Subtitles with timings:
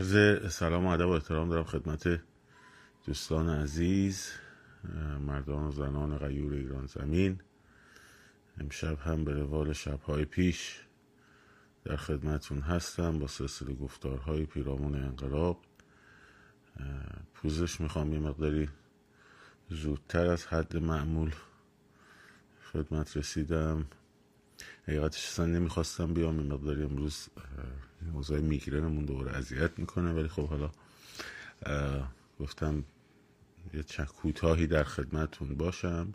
[0.00, 2.20] عرض سلام و ادب و احترام دارم خدمت
[3.06, 4.30] دوستان عزیز
[5.20, 7.40] مردان و زنان غیور ایران زمین.
[8.60, 10.80] امشب هم به روال شبهای پیش
[11.84, 15.60] در خدمتون هستم با سلسله گفتارهای پیرامون انقلاب.
[17.34, 18.68] پوزش می‌خوام یه مقداری
[19.70, 21.34] زودتر از حد معمول
[22.72, 23.86] خدمت رسیدم.
[24.88, 27.28] حقیقتش اصلا نمی‌خواستم بیام این مقداری امروز
[28.12, 30.12] موضوع میگرنمون دوباره اذیت می‌کنه.
[30.12, 30.70] ولی خب حالا
[32.40, 32.84] گفتم
[33.74, 36.14] یه چند کوتاهی در خدمتون باشم.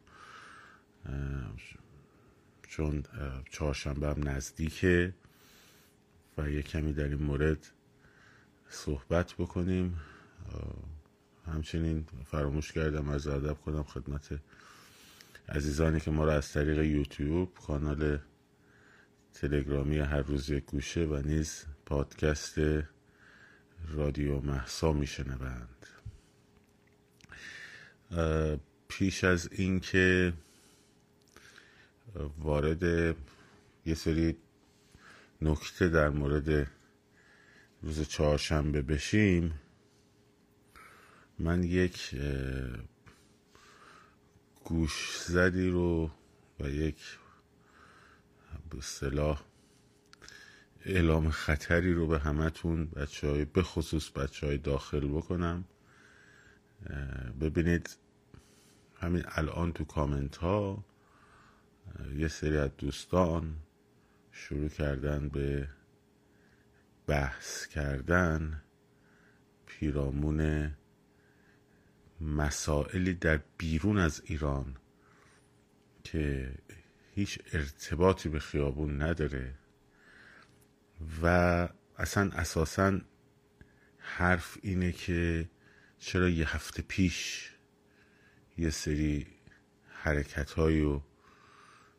[2.68, 3.04] چون
[3.52, 5.14] چهارشنبه هم نزدیکه
[6.38, 7.72] و یه کمی در این مورد
[8.70, 10.00] صحبت بکنیم.
[11.46, 14.40] همچنین فراموش کردم از ادب کنم خدمت
[15.52, 18.20] عزیزانی که ما رو از طریق یوتیوب کانال
[19.34, 22.60] تلگرامی هر روز یک گوشه و نیز پادکست
[23.88, 25.86] رادیو محسا میشنوند.
[28.88, 30.34] پیش از اینکه
[32.40, 32.84] وارد
[33.86, 34.38] یه سری
[35.42, 36.68] نکته در مورد
[37.82, 39.54] روز چهارشنبه بشیم
[41.40, 42.16] من یک
[44.70, 46.12] گوش زدی رو
[46.60, 47.18] و یک
[48.70, 49.42] به صلاح
[50.86, 55.64] اعلام خطری رو به همتون بچه های به خصوص بچه های داخل بکنم.
[57.42, 57.98] ببینید
[58.96, 60.86] همین الان تو کامنت ها
[62.16, 63.56] یه سری از دوستان
[64.32, 65.70] شروع کردن به
[67.08, 68.62] بحث کردن
[69.66, 70.72] پیرامون
[72.22, 74.76] مسائلی در بیرون از ایران
[76.04, 76.54] که
[77.16, 79.56] هیچ ارتباطی به خیابون نداره
[81.24, 81.68] و
[81.98, 83.02] اصلا اساسا
[83.98, 85.50] حرف اینه که
[86.00, 87.50] چرا یه هفته پیش
[88.58, 89.28] یه سری
[89.88, 91.04] حرکت رو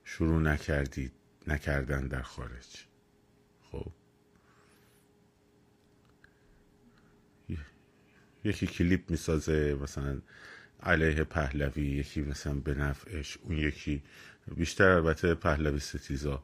[0.05, 1.12] شروع نکردید
[1.47, 2.87] نکردن در خارج.
[3.62, 3.93] خب؟
[8.45, 10.21] یکی کلیپ می‌سازه مثلا
[10.83, 14.03] علیه پهلوی یکی مثلا به نفعش اون یکی
[14.56, 16.43] بیشتر البته پهلوی ستیزا.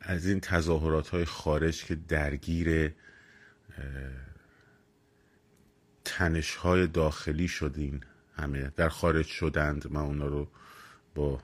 [0.00, 2.94] از این تظاهرات های خارج که درگیر
[6.04, 8.04] تنش های داخلی شدین
[8.36, 10.48] همه در خارج شدند من اونا رو
[11.14, 11.42] با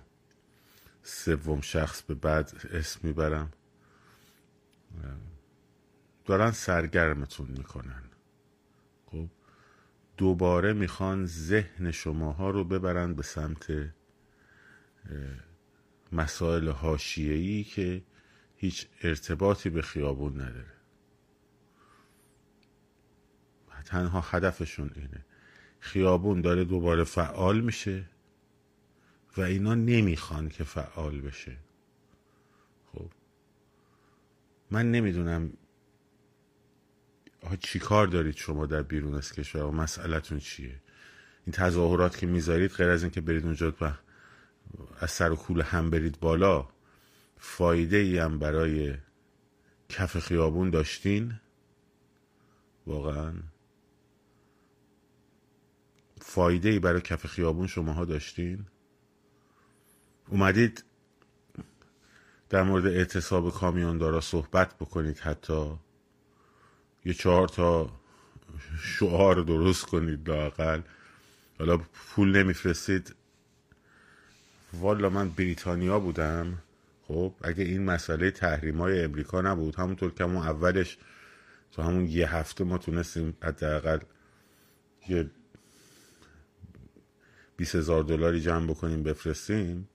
[1.03, 3.53] سوم شخص به بعد اسم می‌برم.
[6.25, 8.03] دارن سرگرمتون می‌کنن.
[10.17, 13.93] دوباره می‌خوان ذهن شماها رو ببرن به سمت
[16.13, 18.03] مسائل حاشیه‌ای که
[18.57, 20.73] هیچ ارتباطی به خیابون نداره.
[23.85, 25.25] تنها هدفشون اینه.
[25.81, 28.05] خیابون داره دوباره فعال میشه
[29.37, 31.57] و اینا نمی‌خوان که فعال بشه.
[32.93, 33.11] خب
[34.71, 35.53] من نمی‌دونم
[37.61, 40.81] چی کار دارید شما در بیرون از کشور؟ و مسئلتون چیه؟
[41.47, 43.75] این تظاهرات که می‌ذارید غیر از اینکه برید اونجا
[45.01, 46.69] از سر و کول هم برید بالا
[47.39, 48.95] فایده ای هم برای
[49.89, 51.41] کف خیابون داشتین؟
[52.87, 53.33] واقعا.
[56.21, 58.67] فایده ای برای کف خیابون شماها داشتین؟
[60.29, 60.85] اومدید
[62.49, 65.79] در مورد اعتصاب کامیوندارا صحبت بکنید حتی.
[67.07, 67.91] یه چهار تا
[68.81, 70.81] شعار درست کنید لاقل
[71.59, 73.15] حالا پول نمیفرستید.
[74.73, 76.59] والا من بریتانیا بودم.
[77.09, 80.99] خب اگه این مسئله تحریم های امریکا نبود همونطور که همون اولش
[81.73, 83.99] تو همون یه هفته ما تونستیم حداقل
[85.09, 85.31] یه
[87.57, 89.89] بیس هزار دلاری جمع بکنیم بفرستیم.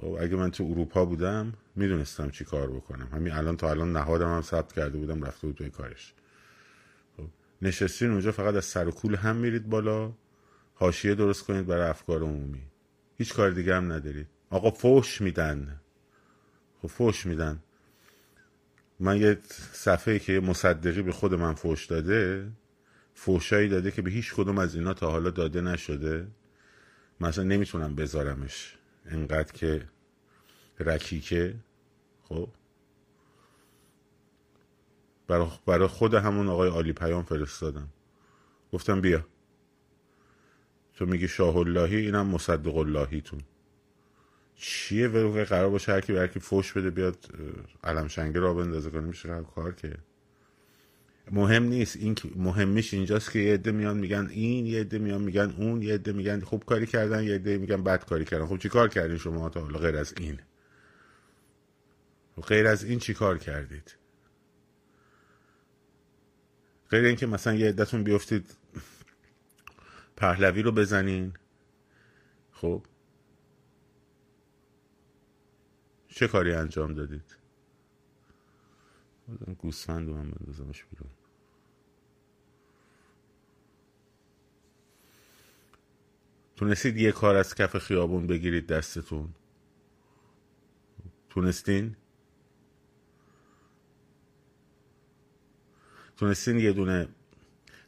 [0.00, 3.08] خب اگه من تو اروپا بودم می‌دونستم چی کار بکنم.
[3.12, 6.14] همین الان تا الان نهادم هم ثبت کرده بودم رفته بود توی کارش.
[7.62, 10.12] نشستین اونجا فقط از سر و کول هم میرید بالا؟
[10.74, 12.62] حاشیه درست کنید برای افکار عمومی.
[13.18, 14.26] هیچ کار دیگه هم ندارید.
[14.50, 15.80] آقا فوش میدن.
[16.82, 17.62] خب فوش میدن.
[19.00, 19.38] من یه
[19.72, 22.50] صفحه که مصدقی به خود من فوش داده
[23.14, 26.26] فوشایی داده که به هیچ کدوم از اینا تا حالا داده نشده.
[27.20, 28.76] مثلا نمی‌تونم بذارمش.
[29.06, 29.88] انقدر که
[30.80, 31.54] رکیکه.
[32.24, 32.48] خب؟
[35.66, 37.88] برای خود همون آقای عالی پیام فرستادم.
[38.72, 39.26] گفتم بیا.
[40.94, 43.40] تو میگی شاه اللهی اینم مصدق اللهیتون
[44.56, 47.16] چیه ولو قرار باشه هر کی فوش بده بیاد
[47.84, 49.00] علم شنگه را بندازه کنه.
[49.00, 49.96] میشه کار که.
[51.30, 51.96] مهم نیست.
[51.96, 55.94] این مهمیش اینجاست که یه عده میان میگن این یه عده میان میگن اون یه
[55.94, 58.46] عده میگن خوب کاری کردن یه عده میگن بد کاری کردن.
[58.46, 60.38] خب چی کار کردین شما تا حالا؟ غیر از این.
[62.46, 63.99] غیر از این چی کار کردید؟
[66.90, 68.56] غیر اینکه مثلا یه عدتون بیفتید
[70.16, 71.32] پهلوی رو بزنین.
[72.52, 72.86] خب.
[76.08, 77.36] چه کاری انجام دادید؟
[79.58, 81.10] گوسفند رو من بندازمش بیرون.
[86.56, 89.34] تونستید یه کار از کف خیابون بگیرید دستتون؟
[91.28, 91.96] تونستین؟
[96.20, 97.08] تونستین یه دونه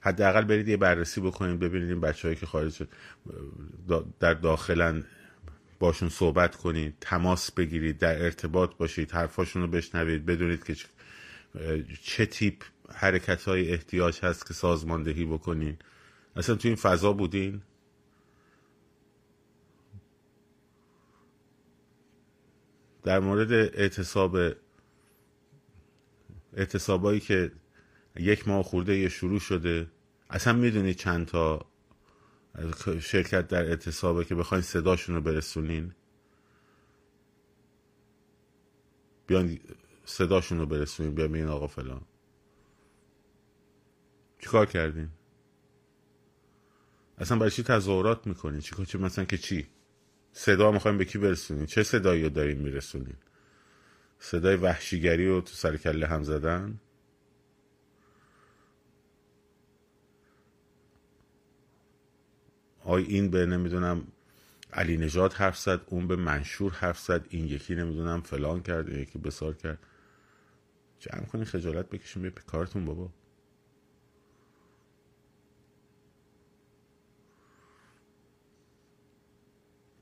[0.00, 2.82] حداقل برید یه بررسی بکنید ببینید این بچههایی که خارج
[4.20, 5.04] در داخلن
[5.78, 10.76] باشون صحبت کنید تماس بگیرید در ارتباط باشید حرفاشون رو بشنوید بدونید که
[12.02, 12.62] چه تیپ
[12.94, 15.76] حرکت های احتیاج هست که سازماندهی بکنین.
[16.36, 17.62] اصلا تو این فضا بودین؟
[23.02, 24.36] در مورد اعتصاب
[26.56, 27.52] اعتصابایی که
[28.16, 29.90] یک ماه خورده یه شروع شده.
[30.30, 31.66] اصلا می‌دونید چند تا
[33.00, 35.94] شرکت در اعتصابه که بخواین صداشون رو برسونین.
[39.26, 39.58] بیان
[40.04, 42.00] صداشون رو برسونین بیان آقا فلان.
[44.38, 45.08] چیکار کردین؟
[47.18, 49.66] اصلا برای چی تظاهرات می‌کنین؟ چیکار چه مثلا که چی؟
[50.32, 53.16] صدا می‌خوایم به کی برسونین؟ چه صدایی رو دارین میرسونین؟
[54.18, 56.80] صدای وحشیگری رو تو سر کله هم زدن؟
[62.84, 64.06] آی این به نمی‌دونم
[64.72, 68.98] علی نجات حرف زد اون به منشور حرف زد این یکی نمی‌دونم فلان کرد این
[68.98, 69.78] یکی بسار کرد.
[70.98, 73.10] جمع کنین خجالت بکشین به کارتون بابا.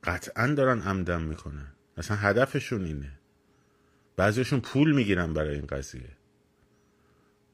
[0.05, 1.73] قطعا دارن عمدن می‌کنن.
[1.97, 3.13] اصلا هدفشون اینه.
[4.17, 6.17] بعضیشون پول می‌گیرن برای این قضیه.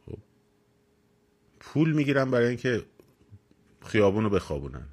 [0.07, 0.19] خب.
[1.61, 2.87] پول می‌گیرن برای اینکه
[3.87, 4.89] خیابون رو بخوابونن.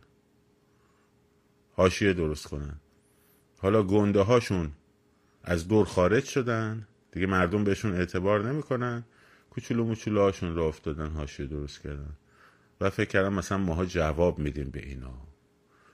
[1.75, 2.79] حاشیه درست کنن.
[3.57, 4.71] حالا گنده هاشون
[5.43, 6.87] از دور خارج شدن.
[7.11, 9.03] دیگه مردم بهشون اعتبار نمی‌کنن.
[9.49, 12.17] کوچولو موچولو هاشون را افتادن حاشیه درست کردن.
[12.81, 15.27] و فکر کردم مثلا ماها جواب میدیم به اینا.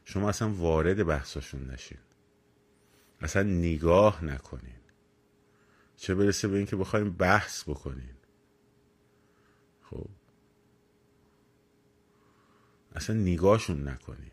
[0.06, 1.98] شما اصلا وارد بحثاشون نشین.
[3.22, 4.80] اصلا نگاه نکنین.
[5.98, 8.16] چه برسه به اینکه بخوایم بحث بکنین.
[9.82, 10.08] خب.
[12.96, 14.32] اصلا نگاهشون نکنین.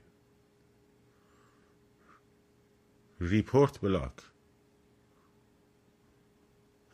[3.20, 4.12] report block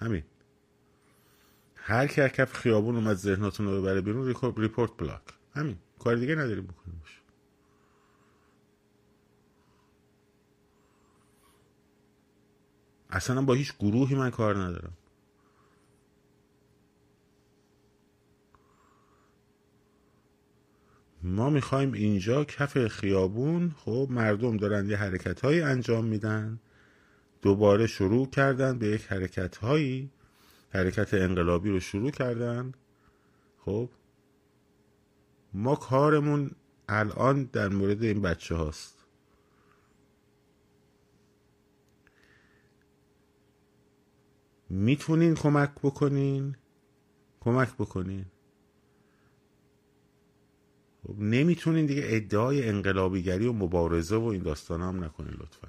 [0.00, 0.22] همین.
[1.76, 5.22] هر که کف خیابون اومد ذهناتون رو ببره بیرون report block
[5.54, 5.78] همین.
[5.98, 7.02] کار دیگه نداریم بکنیم
[13.10, 14.96] اصلا با هیچ گروهی من کار ندارم.
[21.22, 26.60] ما می‌خوایم اینجا کف خیابون خب مردم دارن یه حرکت هایی انجام میدن.
[27.42, 30.10] دوباره شروع کردن به یک حرکت هایی
[30.70, 32.72] حرکت انقلابی رو شروع کردن.
[33.58, 33.90] خب
[35.54, 36.50] ما کارمون
[36.88, 39.04] الان در مورد این بچه هاست.
[44.70, 46.56] می‌تونین کمک بکنین؟
[47.40, 48.26] کمک بکنین.
[51.18, 55.68] نمی‌تونین دیگه ادعای انقلابیگری و مبارزه و این داستان هم نکنین لطفا.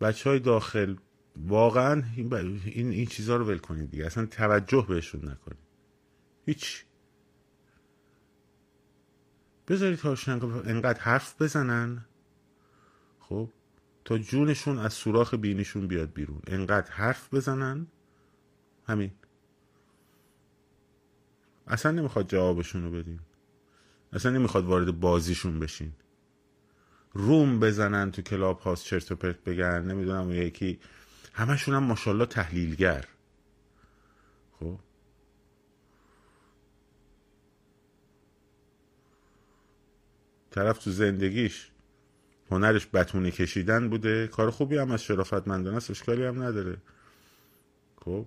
[0.00, 0.96] بچه های داخل
[1.36, 2.34] واقعا این,
[2.64, 4.06] این, این چیزها رو ول کنید دیگه.
[4.06, 5.58] اصلا توجه بهشون نکنید.
[6.46, 6.84] هیچ.
[9.68, 12.04] بذارید هاشون انقدر حرف بزنن.
[13.20, 13.48] خب
[14.04, 16.40] تا جونشون از سوراخ بینیشون بیاد بیرون.
[16.46, 17.86] انقدر حرف بزنن.
[18.86, 19.10] همین.
[21.66, 23.20] اصلا نمی‌خواد جوابشون رو بدین
[24.12, 25.92] اصلا نمی‌خواد وارد بازیشون بشین.
[27.12, 30.78] روم بزنن تو کلاب هاست چرت و پرت بگن نمی‌دونم یکی.
[31.32, 33.04] همشون هم ماشاءالله تحلیلگر.
[34.60, 34.78] خب؟
[40.50, 41.70] طرف تو زندگیش
[42.50, 44.26] هنرش بتونه کشیدن بوده.
[44.26, 46.76] کار خوبی هم از شرافتمندانه است اشکالی هم نداره.
[48.04, 48.26] خب؟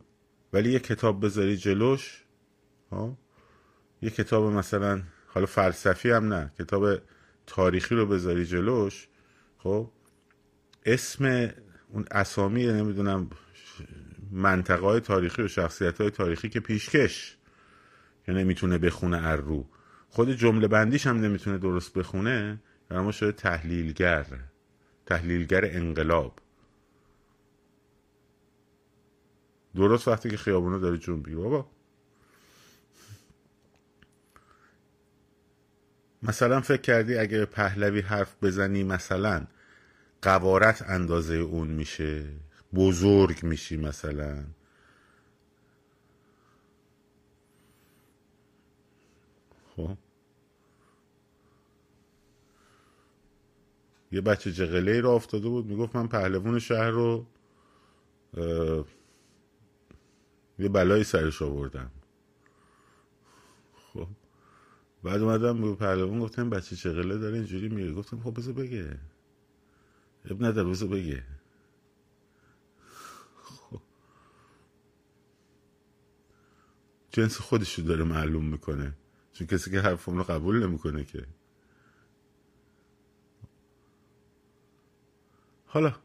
[0.54, 2.24] ولی یه کتاب بذاری جلوش
[2.92, 3.18] ها؟
[4.02, 7.00] یه کتاب مثلا حالا فلسفی هم نه کتاب
[7.48, 9.08] تاریخی رو بذاری جلوش
[9.58, 9.92] خب؟
[10.86, 11.50] اسم
[11.90, 13.30] اون اسامی نمی‌دونم
[14.32, 17.38] منطقه های تاریخی و شخصیت های تاریخی که پیشکش
[18.26, 19.70] که نمی‌تونه بخونه ار رو.
[20.10, 24.26] خود جمله بندیش هم نمی‌تونه درست بخونه در ما شده تحلیلگر
[25.06, 26.40] تحلیلگر انقلاب.
[29.76, 31.79] درست وقتی که خیابونه داره جون بابا.
[36.24, 39.48] مثلا فکر کردی اگه پهلوی حرف بزنی مثلا
[40.22, 42.26] قوارت اندازه اون میشه؟
[42.74, 44.44] بزرگ میشی مثلا؟
[49.76, 49.98] خب.
[54.12, 57.26] یه بچه جغله را افتاده بود می‌گفت من پهلوون شهر رو
[60.60, 61.92] یه بلایی سرش آوردم
[63.94, 64.08] خب
[65.04, 68.98] بعد اومدم به پهلوان گفتم بچه چغله داره اینجوری میگه؟ گفتم خب بذار بگه.
[70.26, 71.24] اب نداره بذار بگه.
[77.12, 78.94] جنس خودش رو داره معلوم می‌کنه.
[79.34, 81.26] چون کسی که حرفم رو قبول نمی‌کنه که.
[85.66, 85.96] حالا.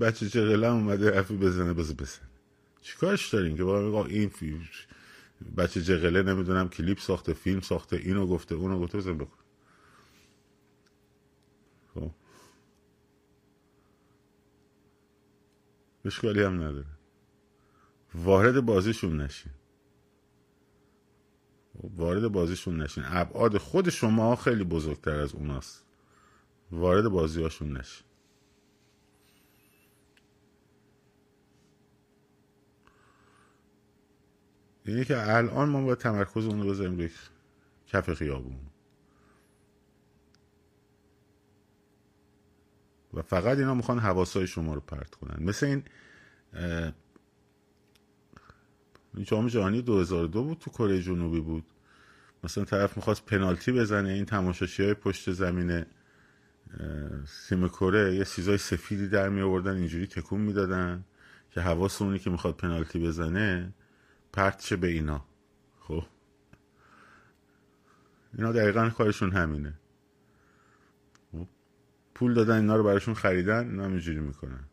[0.00, 2.25] بچه چغله اومده حرفی بزنه بزن بزن
[2.86, 4.30] چیکارش دارین که با این
[5.56, 9.38] بچه جغله نمی‌دونم کلیپ ساخته فیلم ساخته اینو گفته اونو گفته بزن بکن
[11.94, 12.10] خب.
[16.04, 16.86] اشکالی هم نداره.
[18.14, 19.52] وارد بازیشون نشین.
[21.74, 23.04] وارد بازیشون نشین.
[23.06, 25.84] ابعاد خود شما خیلی بزرگتر از اوناست.
[26.72, 28.05] وارد بازیاشون نشین.
[34.86, 37.10] اینه که الان ما باید تمرکز اون رو بذاریم روی
[37.86, 38.58] کف خیابون.
[43.14, 45.44] و فقط اینا می‌خوان حواسای شما رو پرت کنن.
[45.44, 45.82] مثل این
[49.24, 51.64] جام جهانی 2002 بود تو کره جنوبی بود.
[52.44, 55.84] مثلا طرف می‌خواست پنالتی بزنه این تماشاشی های پشت زمین
[57.26, 61.04] سیم کره یه سیزای سفیدی در می آوردن اینجوری تکون می‌دادن
[61.50, 63.72] که حواس اونی که می‌خواد پنالتی بزنه
[64.36, 65.24] پرت به اینا.
[65.80, 66.04] خب.
[68.34, 69.78] اینا دقیقا کارشون همینه.
[72.14, 74.64] پول دادن اینا رو براشون خریدن اینا اینجوری می‌کنن.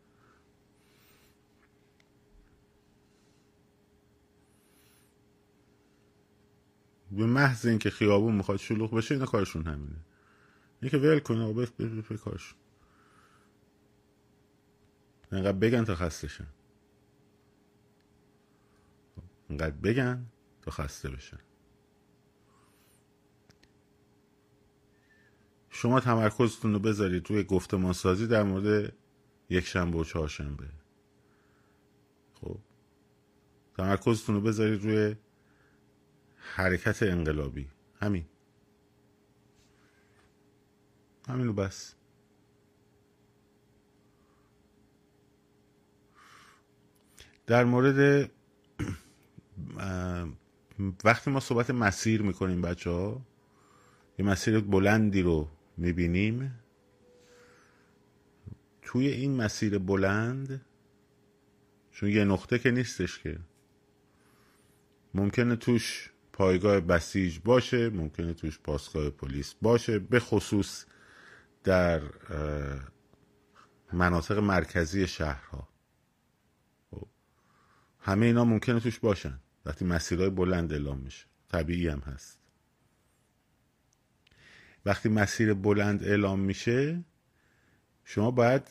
[7.12, 10.04] به محض اینکه خیابون می‌خواد شلوغ بشه اینا کارشون همینه.
[10.82, 12.58] اینه که ول کنه و به کارشون
[15.32, 16.46] اینقدر بگن تا خستشن
[19.48, 20.26] اینقدر بگن
[20.62, 21.38] تا خسته بشن.
[25.70, 28.92] شما تمرکزتون رو بذارید روی گفتمان سازی در مورد
[29.50, 30.68] یک شنبه و چهارشنبه.
[32.34, 32.58] خب.
[33.76, 35.16] تمرکزتون رو بذارید روی
[36.36, 37.68] حرکت انقلابی.
[38.00, 38.24] همین.
[41.28, 41.94] همینو بس.
[47.46, 48.30] در مورد
[51.04, 53.26] وقتی ما صحبت مسیر می‌کنیم بچه ها
[54.18, 56.60] یه مسیر بلندی رو می‌بینیم.
[58.82, 60.64] توی این مسیر بلند
[61.90, 63.38] چون یه نقطه که نیستش که.
[65.14, 70.84] ممکنه توش پایگاه بسیج باشه ممکنه توش پاسگاه پلیس باشه به خصوص
[71.64, 72.02] در
[73.92, 75.68] مناطق مرکزی شهرها.
[76.90, 77.06] خب.
[78.00, 79.40] همه اینا ممکنه توش باشن.
[79.66, 81.24] وقتی مسیرهای بلند اعلام میشه.
[81.48, 82.38] طبیعی هم هست.
[84.86, 87.04] وقتی مسیر بلند اعلام میشه
[88.04, 88.62] شما باید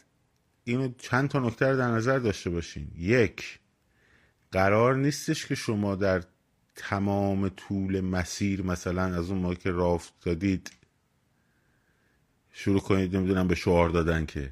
[0.63, 2.91] اینو چند تا نکته رو در نظر داشته باشین.
[2.95, 3.59] یک
[4.51, 6.23] قرار نیستش که شما در
[6.75, 10.71] تمام طول مسیر مثلا از اون موقع که راه افتادید
[12.51, 14.51] شروع کنید نمی‌دونم به شعار دادن که.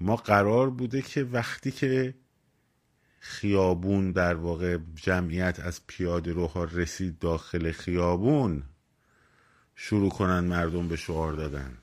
[0.00, 2.14] ما قرار بوده که وقتی که
[3.18, 8.62] خیابون در واقع جمعیت از پیاده روها رسید داخل خیابون
[9.74, 11.78] شروع کنن مردم به شعار دادن.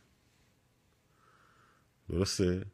[2.10, 2.65] درسته؟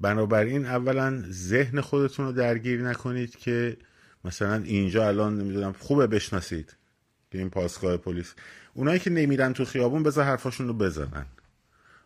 [0.00, 3.76] بنابراین اولا ذهن خودتون رو درگیر نکنید که
[4.24, 6.76] مثلا اینجا الان نمی‌دونم خوبه بشناسید.
[7.30, 8.34] که این پاسگاه پلیس.
[8.74, 11.26] اونایی که نمیرن تو خیابون بذار حرفاشون رو بزنن.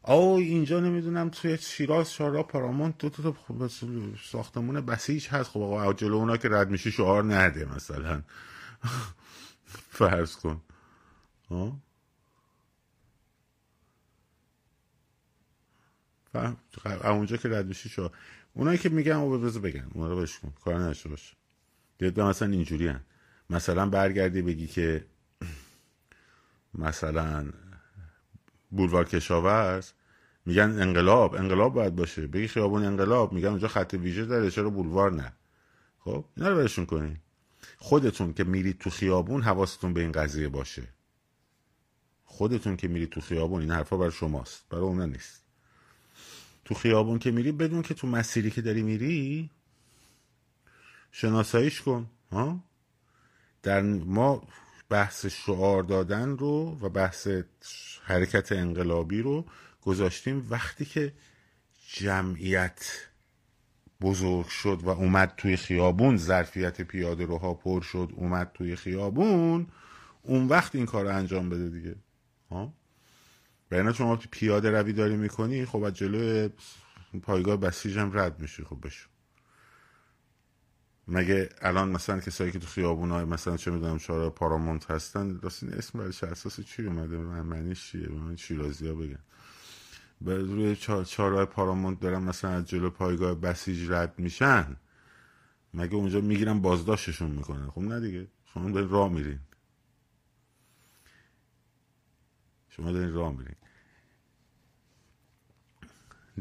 [0.02, 3.34] آو اینجا نمی‌دونم توی شیراز شارا پارامونت دو تا
[4.24, 5.50] ساختمون بسیج هست.
[5.50, 8.22] خب آقا جلو اونا که رد میشی شعار نده مثلا.
[9.98, 10.60] فرض کن.
[16.34, 18.10] و اونجا که رد میشی شو
[18.54, 19.90] اونایی که میگن او بذار بگن.
[19.94, 21.36] اونا رو بهش کن کار نشه باشه.
[21.98, 23.00] دیگه مثلا اینجوری هن.
[23.50, 25.06] مثلا برگردی بگی که
[26.74, 27.52] مثلا
[28.70, 29.90] بولوار کشاورز
[30.46, 32.26] میگن انقلاب انقلاب باید باشه.
[32.26, 35.32] بگی خیابون انقلاب میگن اونجا خط ویژه داره چرا بولوار نه؟
[35.98, 37.16] خب اینا رو برشون کنین
[37.78, 40.82] خودتون که میرید تو خیابون حواستون به این قضیه باشه.
[42.24, 45.44] خودتون که میرید تو خیابون این حرفا برای شماست برای اونا نیست.
[46.64, 49.50] تو خیابون که میری بدون که تو مسیری که داری میری
[51.12, 52.60] شناساییش کن ها؟
[53.62, 54.42] در ما
[54.90, 57.28] بحث شعار دادن رو و بحث
[58.04, 59.44] حرکت انقلابی رو
[59.82, 61.12] گذاشتیم وقتی که
[61.88, 63.08] جمعیت
[64.00, 69.66] بزرگ شد و اومد توی خیابون ظرفیت پیاده روها پر شد اومد توی خیابون
[70.22, 71.96] اون وقت این کار رو انجام بده دیگه.
[72.50, 72.74] ها؟
[73.68, 76.50] برای شما پیاده روی داری می‌کنی خب از جلوی
[77.22, 78.64] پایگاه بسیج هم رد میشی.
[78.64, 79.08] خب بشو.
[81.12, 85.64] مگه الان مثلا کسایی که تو خیابون های مثلا چه می‌دونم چهار پارامونت هستن راست
[85.64, 89.18] اسم برش اساس چی اومده؟ معنیش چیه؟ من شیرازی ها بگن؟
[90.20, 94.76] به روی چهارراه پارامونت دارن مثلا از جلو پایگاه بسیج رد میشن.
[95.74, 98.26] مگه اونجا می‌گیرن بازداشتشون می‌کنن؟ خب نه دیگه.
[98.44, 99.40] شما دارین راه میرین.
[102.68, 103.56] شما دارین راه میرین.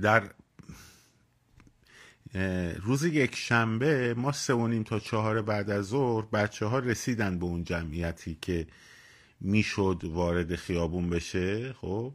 [0.01, 0.33] در
[2.81, 7.39] روز یک شنبه ما سه و نیم تا چهار بعد از ظهر بچه ها رسیدن
[7.39, 8.67] به اون جمعیتی که
[9.39, 12.13] می‌شد وارد خیابون بشه خب؟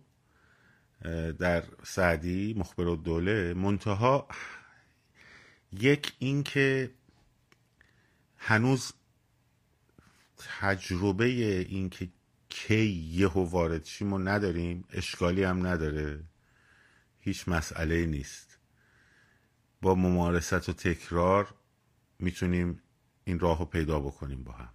[1.38, 4.28] در سعدی مخبر و دوله منتها
[5.73, 6.90] یک اینکه
[8.37, 8.92] هنوز
[10.61, 12.09] تجربه اینکه
[12.49, 16.21] کی یهو وارد شیم و نداریم اشکالی هم نداره.
[17.21, 18.59] هیچ مسئله نیست.
[19.85, 21.54] با ممارست و تکرار
[22.19, 22.80] می‌تونیم
[23.25, 24.69] این راه رو پیدا بکنیم با هم.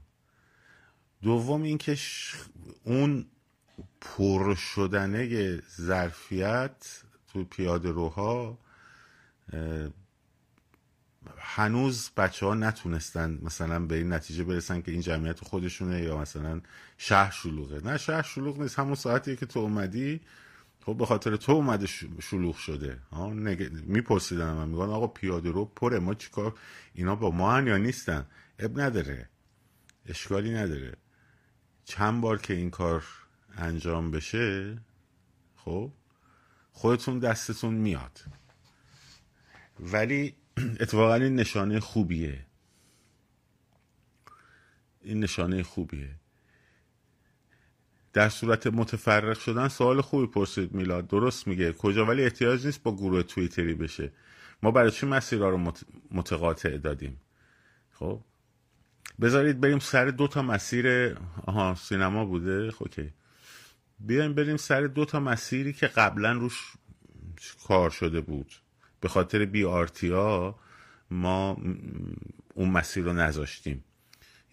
[1.21, 1.97] دوم اینکه
[2.83, 3.25] اون
[4.01, 8.57] پر شدنه ظرفیت تو پیاده روها
[11.38, 16.62] هنوز بچه ها نتونستن مثلا به این نتیجه برسن که این جمعیت خودشونه یا مثلا
[16.97, 17.81] شهر شلوغه.
[17.83, 20.21] نه شهر شلوغ نیست همون ساعتی که تو اومدی
[20.85, 21.87] خب به خاطر تو اومده
[22.21, 22.99] شلوغ شده.
[23.35, 23.71] نگ...
[23.71, 25.99] میپرسیدن من میگن آقا پیاده رو پره.
[25.99, 26.59] ما چیکار
[26.93, 28.25] اینا با ما هن یا نیستن؟
[28.59, 29.29] اب نداره.
[30.05, 30.95] اشکالی نداره.
[31.85, 33.03] چند بار که این کار
[33.57, 34.77] انجام بشه
[35.55, 35.91] خب
[36.71, 38.19] خودتون دستتون میاد.
[39.79, 40.35] ولی
[40.81, 42.45] اتفاقا این نشانه خوبیه.
[45.01, 46.15] این نشانه خوبیه.
[48.13, 51.07] در صورت متفرق شدن سوال خوبی پرسید میلاد.
[51.07, 51.73] درست میگه.
[51.73, 54.11] کجا؟ ولی احتیاج نیست با گروه تویتری بشه.
[54.63, 55.73] ما برای چی مسیرها رو
[56.11, 57.21] متقاطع دادیم؟
[57.91, 58.21] خب؟
[59.21, 63.13] بذارید بریم سر دو تا مسیر آها سینما بوده؟ خب اوکی.
[63.99, 66.73] بیایم بریم سر دو تا مسیری که قبلا روش
[67.67, 68.53] کار شده بود.
[69.01, 70.55] به خاطر بی آرتیا
[71.11, 71.57] ما
[72.53, 73.83] اون مسیر رو نذاشتیم.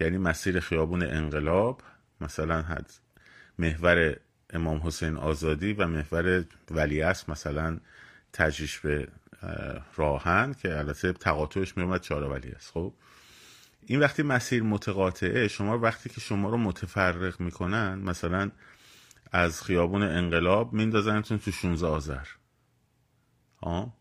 [0.01, 1.83] یعنی مسیر خیابون انقلاب
[2.21, 3.06] مثلا حد
[3.59, 4.17] محور
[4.51, 7.81] امام حسین آزادی و محور ولیعصر مثلا
[8.33, 9.09] تجریش به
[9.97, 12.93] راهن که البته تقاطعش میومد چهار ولی است خب
[13.87, 18.51] این وقتی مسیر متقاطعه شما وقتی که شما رو متفرق می‌کنن مثلا
[19.33, 22.27] از خیابون انقلاب میندازنتون تو 16 آذر.
[23.63, 23.95] ها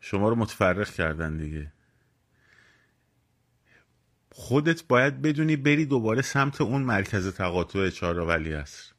[0.00, 1.72] شما رو متفرق کردن دیگه.
[4.38, 8.94] خودت باید بدونی بری دوباره سمت اون مرکز تقاطع چهار ولی است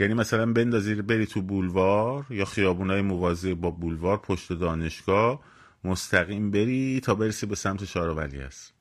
[0.00, 5.40] یعنی مثلا بندازی بری تو بولوار یا خیابونای موازی با بولوار پشت دانشگاه
[5.84, 8.74] مستقیم بری تا برسی به سمت چهار ولی است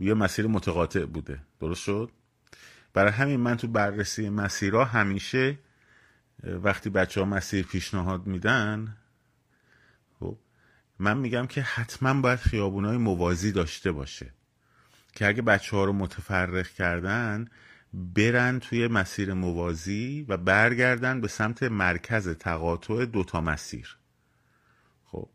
[0.00, 1.40] یه مسیر متقاطع بوده.
[1.60, 2.10] درست شد؟
[2.92, 5.58] برای همین من تو بررسی مسیرها همیشه
[6.42, 8.96] وقتی بچه ها مسیر پیشنهاد میدن
[11.04, 14.32] من میگم که حتما باید خیابون های موازی داشته باشه
[15.12, 17.48] که اگه بچه ها رو متفرق کردن
[17.94, 23.96] برن توی مسیر موازی و برگردن به سمت مرکز تقاطع دوتا مسیر.
[25.04, 25.28] خب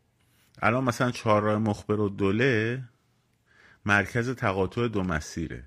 [0.62, 2.84] الان مثلا چهار راه مخبر و دوله
[3.86, 5.64] مرکز تقاطع دو مسیره.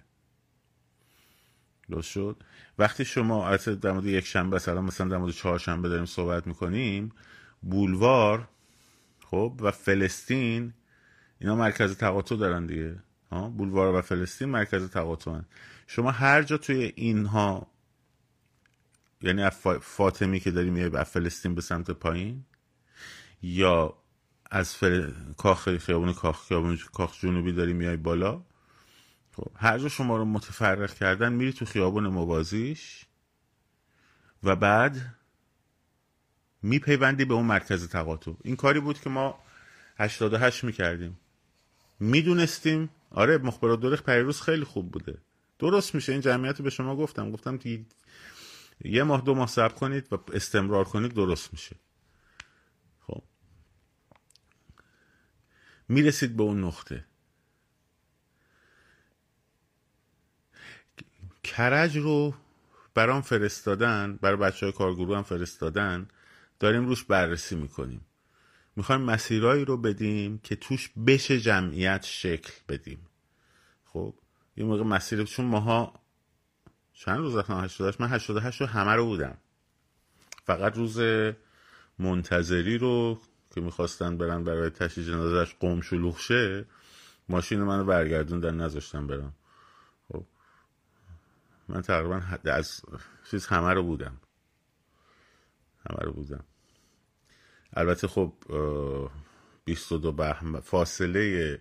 [1.90, 2.44] درست شد؟
[2.78, 7.12] وقتی شما در مورد یک شنبه مثلا مثلا در مورد چهارشنبه داریم صحبت می‌کنیم
[7.62, 8.48] بولوار
[9.34, 10.74] خب و فلسطین
[11.40, 12.96] اینا مرکز تقاطع دارن دیگه.
[13.32, 15.40] ها؟ بولوار و فلسطین مرکز تقاطع
[15.88, 17.68] شما هر جا توی اینها
[19.22, 19.50] یعنی
[19.82, 22.46] فاطمی که داری میای به فلسطین به سمت پایین
[23.42, 23.98] یا
[24.52, 25.12] از فر...
[25.38, 28.42] کاخ خیابون کاخ خیابون کاخ جنوبی داری میای بالا
[29.36, 33.06] خب هر جا شما رو متفرق کردن میری تو خیابون موازیش
[34.44, 35.16] و بعد
[36.64, 38.32] میپیوندی به اون مرکز تقاطع.
[38.44, 39.40] این کاری بود که ما
[39.98, 41.20] 88 می‌کردیم.
[42.00, 45.18] می‌دونستیم آره مخبرات دورخ پریروز خیلی خوب بوده.
[45.60, 47.32] درست میشه این جمعیت به شما گفتم.
[47.32, 47.86] گفتم که
[48.86, 51.76] یه ماه دو ماه صبر کنید و استمرار کنید درست میشه.
[53.08, 53.24] خب.
[55.88, 57.06] می‌رسید به اون نقطه.
[61.44, 62.34] کرج رو
[62.94, 66.08] برام فرستادن برای بچه های کارگروه هم فرستادن.
[66.60, 68.06] داریم روش بررسی می‌کنیم.
[68.76, 73.08] می‌خوایم مسیرهایی رو بدیم که توش بشه جمعیت شکل بدیم.
[73.86, 74.14] خب
[74.58, 76.00] یه موقع مسیر چون ماها
[76.94, 79.38] چند روز رفتم 88 من 88 رو همه رو بودم.
[80.46, 81.00] فقط روز
[82.00, 83.22] منتظری رو
[83.56, 86.66] که می‌خواستن برن برای تشییع جنازش قوم شلوغ شه
[87.30, 89.34] ماشین منو برگردوندن نذاشتن برم.
[90.08, 90.26] خب
[91.68, 92.82] من تقریبا از
[93.32, 94.18] چیز همه رو بودم.
[95.90, 96.44] همه رو بودم.
[97.74, 98.34] البته خب
[99.66, 101.60] 22 بهمن فاصله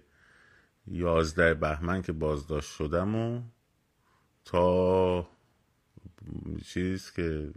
[0.86, 3.42] 11 بهمن که بازداشت شدم و
[4.44, 5.28] تا
[6.64, 7.52] چیز که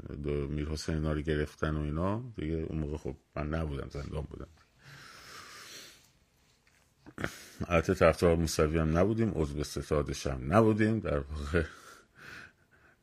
[0.49, 4.47] میر حسین رو گرفتن و اینا دیگه اون موقع خب من نبودم زندان بودم.
[7.67, 11.63] البته طرفدار موسوی هم نبودیم عضو ستادش هم نبودیم در واقع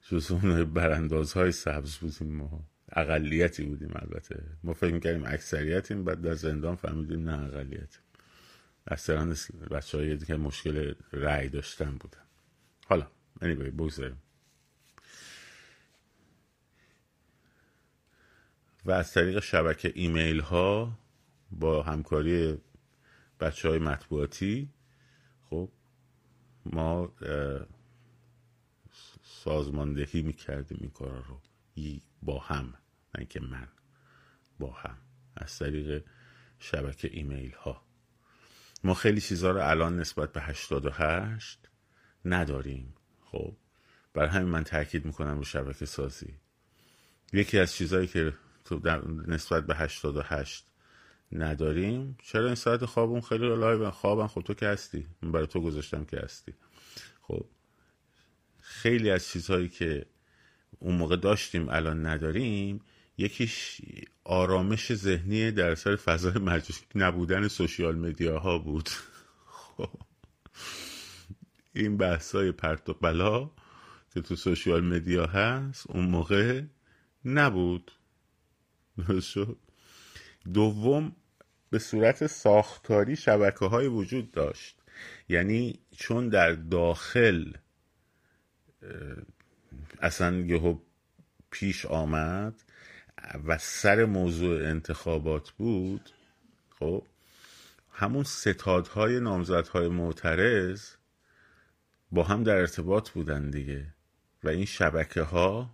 [0.08, 2.71] جز اون براندازهای سبز بودیم ما.
[2.92, 4.44] اقلیتی بودیم البته.
[4.64, 7.98] ما فکر می‌کردیم اکثریتیم بعد در زندان فهمیدیم نه اقلیت
[8.86, 9.34] اکثرا
[9.70, 12.22] بچه های که مشکل رأی داشتن بودن.
[12.86, 13.06] حالا
[13.40, 14.22] anyway بگذاریم.
[18.84, 20.98] و از طریق شبکه ایمیل ها
[21.50, 22.58] با همکاری
[23.40, 24.68] بچه های مطبوعاتی
[25.50, 25.68] خب
[26.66, 27.12] ما
[29.24, 31.40] سازماندهی می‌کردیم این کارا رو.
[32.22, 32.74] با هم.
[33.18, 33.68] نه که من
[34.58, 34.98] با هم.
[35.36, 36.04] از طریق
[36.58, 37.82] شبکه ایمیل ها.
[38.84, 41.68] ما خیلی چیزها رو الان نسبت به 88
[42.24, 42.94] نداریم.
[43.24, 43.56] خب
[44.14, 46.34] برای همین من تاکید می‌کنم رو شبکه سازی.
[47.32, 48.80] یکی از چیزهایی که تو
[49.26, 50.66] نسبت به 88
[51.32, 55.06] نداریم چرا این ساعت خوابون خیلی live خوابم خب تو که هستی.
[55.22, 56.54] من برای تو گذاشتم که هستی.
[57.22, 57.46] خب
[58.60, 60.06] خیلی از چیزهایی که
[60.78, 62.80] اون موقع داشتیم الان نداریم
[63.18, 63.80] یکیش
[64.24, 68.88] آرامش ذهنی در اثر فضای مجازی نبودن سوشیال مدیا ها بود.
[69.46, 69.90] خب.
[71.72, 73.50] این بحثای پرت و بلا
[74.14, 76.62] که تو سوشیال مدیا هست اون موقع
[77.24, 77.92] نبود.
[80.54, 81.16] دوم
[81.70, 84.82] به صورت ساختاری شبکه های وجود داشت.
[85.28, 87.52] یعنی چون در داخل
[90.00, 90.78] اصلا یهو
[91.50, 92.62] پیش آمد
[93.44, 96.10] و سر موضوع انتخابات بود
[96.78, 97.02] خب
[97.92, 100.90] همون ستادهای نامزدهای معترض
[102.12, 103.86] با هم در ارتباط بودن دیگه
[104.44, 105.70] و این شبکه ها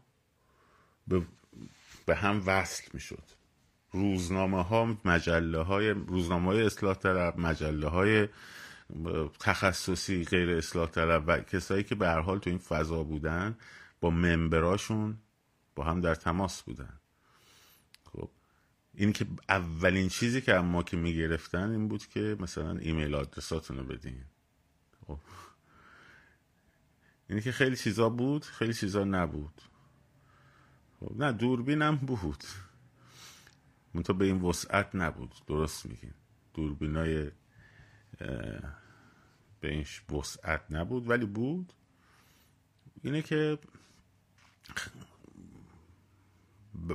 [1.09, 1.23] به,
[2.07, 3.23] به هم وصل می شد
[3.93, 8.29] روزنامه ها مجله های روزنامه های اصلاح طلب مجله های
[9.41, 13.57] تخصصی غیر اصلاح طلب و کسایی که به هر حال تو این فضا بودن
[14.01, 15.19] با ممبراشون
[15.75, 16.98] با هم در تماس بودن.
[18.99, 23.85] این که اولین چیزی که ما که می‌گرفتن این بود که مثلا ایمیل آدرساتون رو
[23.85, 24.25] بدین.
[25.07, 25.19] خب.
[27.29, 29.63] اینی که خیلی چیزا بود خیلی چیزا نبود.
[31.01, 32.45] خب نه دوربینم بود.
[33.95, 36.15] منتها به این وسعت نبود درست میگین.
[36.55, 37.31] دوربینای
[39.61, 41.73] به این وسعت نبود ولی بود.
[43.03, 43.59] اینه که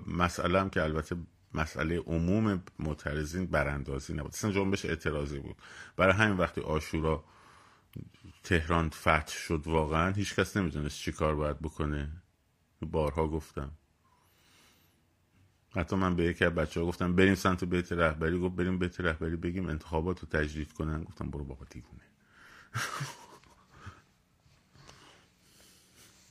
[0.07, 1.15] مسئله هم که البته
[1.53, 4.31] مسئله عموم معترضین براندازی نبود.
[4.31, 5.55] اصلا جنبش اعتراضی بود.
[5.97, 7.23] برای همین وقتی آشورا
[8.43, 12.11] تهران فتح شد واقعا هیچکس نمی‌دونست چی کار باید بکنه.
[12.81, 13.71] بارها گفتم.
[15.75, 18.39] حتی من به یکی از بچه ها گفتم بریم سمت بیت رهبری.
[18.39, 21.03] گفت بریم بیت رهبری بگیم انتخابات رو تجدید کنن.
[21.03, 22.03] گفتم برو بابا دیوونه.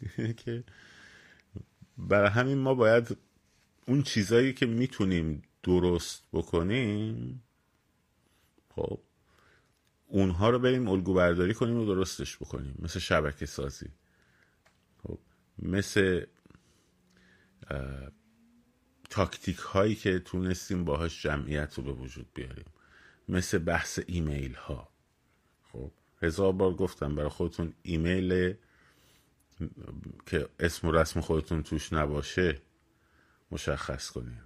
[0.44, 0.64] که
[1.98, 3.18] برای همین ما باید
[3.86, 7.42] اون چیزایی که می‌تونیم درست بکنیم
[8.74, 9.00] خب
[10.06, 12.74] اونها رو بریم الگو برداری کنیم و درستش بکنیم.
[12.78, 13.88] مثل شبکه سازی.
[15.02, 15.18] خب
[15.58, 16.26] مثل
[19.10, 22.64] تاکتیک هایی که تونستیم باهاش جمعیت رو به وجود بیاریم.
[23.28, 24.88] مثل بحث ایمیل ها.
[25.72, 25.90] خب
[26.22, 28.54] هزار بار گفتم برای خودتون ایمیل
[30.26, 32.60] که اسم و رسم خودتون توش نباشه
[33.52, 34.40] مشخص کنین.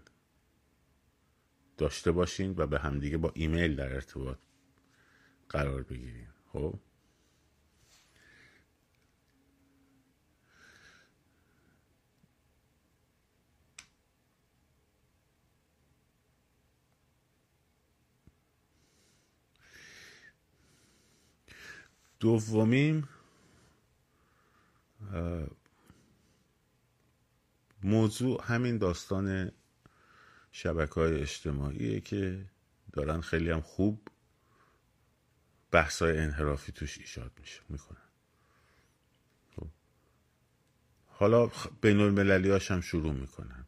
[1.78, 4.38] داشته باشین و به همدیگه با ایمیل در ارتباط
[5.48, 6.28] قرار بگیرین.
[6.52, 6.78] خب؟
[22.20, 23.08] دومیم
[27.86, 29.52] موضوع همین داستان
[30.52, 32.44] شبکه های اجتماعیه که
[32.92, 34.08] دارن خیلی هم خوب
[35.70, 38.08] بحث های انحرافی توش ایجاد میشه می‌کنن.
[39.56, 39.66] خب.
[41.06, 43.66] حالا بین المللی هم شروع می‌کنن.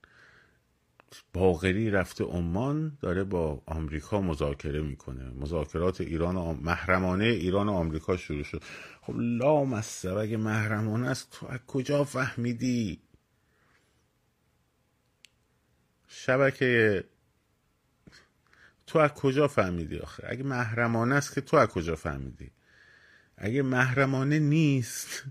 [1.32, 5.30] باغری رفته عمان داره با آمریکا مذاکره می‌کنه.
[5.30, 8.62] مذاکرات ایران و محرمانه ایران و آمریکا شروع شد.
[9.00, 9.82] خب لام
[10.18, 13.07] اگه محرمانه است تو از کجا فهمیدی؟
[16.08, 17.04] شبکه
[18.86, 22.50] تو از کجا فهمیدی آخه؟ اگه محرمانه است که تو از کجا فهمیدی؟
[23.36, 25.24] اگه محرمانه نیست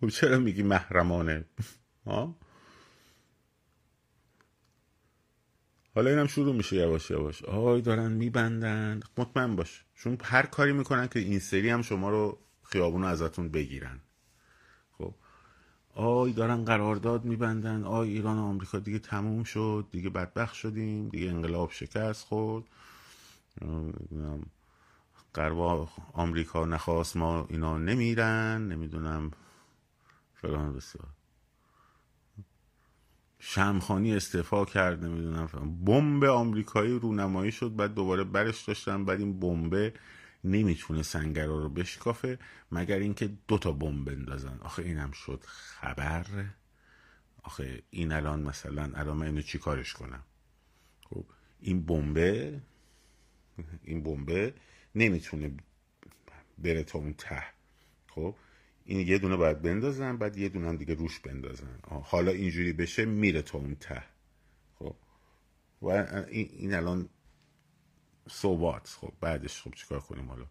[0.00, 1.44] خب چرا میگی محرمانه؟
[2.06, 2.38] ها؟
[5.94, 7.44] حالا اینم شروع میشه یواش یواش.
[7.44, 9.00] آی دارن میبندن.
[9.16, 9.84] مطمئن باش.
[9.94, 14.00] چون هر کاری می‌کنن که این سری هم شما رو خیابون ازتون بگیرن.
[15.98, 17.84] آی دارن قرارداد میبندن.
[17.84, 19.86] آی ایران و آمریکا دیگه تموم شد.
[19.92, 21.08] دیگه بدبخت شدیم.
[21.08, 22.64] دیگه انقلاب شکست خورد.
[25.34, 28.68] قربا آمریکا نخواست ما اینا نمیرن.
[28.68, 29.30] نمی‌دونم.
[30.34, 31.08] فلان بسیار.
[33.38, 35.04] شمخانی استعفا کرد.
[35.04, 35.46] نمی‌دونم.
[35.84, 37.76] بمب آمریکایی رونمایی شد.
[37.76, 39.04] بعد دوباره برش داشتن.
[39.04, 39.94] بعد این بمبه
[40.44, 42.38] نمی‌تونه سنگرا رو بشکافه
[42.72, 44.58] مگر اینکه دو تا بمب بندازن.
[44.62, 46.26] آخه اینم شد خبر.
[47.42, 50.22] آخه این الان مثلا الان من اینو چی کارش کنم؟
[51.10, 51.24] خب
[51.60, 52.60] این بمبه
[53.82, 54.54] این بمبه
[54.94, 55.50] نمی‌تونه
[56.58, 57.42] بره تا اون ته.
[58.08, 58.34] خب
[58.84, 61.78] این یه دونه باید بندازن بعد یه دونه دیگه روش بندازن.
[62.02, 64.02] حالا اینجوری بشه میره تا اون ته.
[64.78, 64.96] خب
[65.82, 65.88] و
[66.28, 67.08] این الان
[68.28, 70.46] صوبات خب بعدش خب چیکار کنیم حالا؟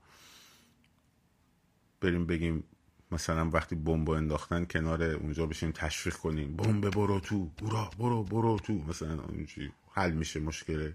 [2.01, 2.63] بریم بگیم
[3.11, 6.55] مثلا وقتی بمب انداختن کنار اونجا بشیم تشویق کنیم.
[6.55, 8.73] بمب برو تو برو برو برو تو.
[8.73, 10.91] مثلا اونجوری حل میشه مشکل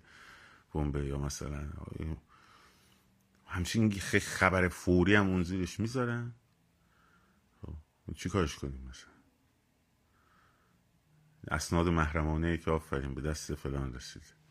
[0.74, 1.68] بمب یا مثلا
[3.46, 3.90] همچین
[4.20, 6.34] خبر فوری هم اون زیرش می‌ذارن؟
[8.14, 9.12] چی کارش کنیم مثلا؟
[11.50, 14.41] اسناد محرمانه ای که آفرین به دست فلان رسید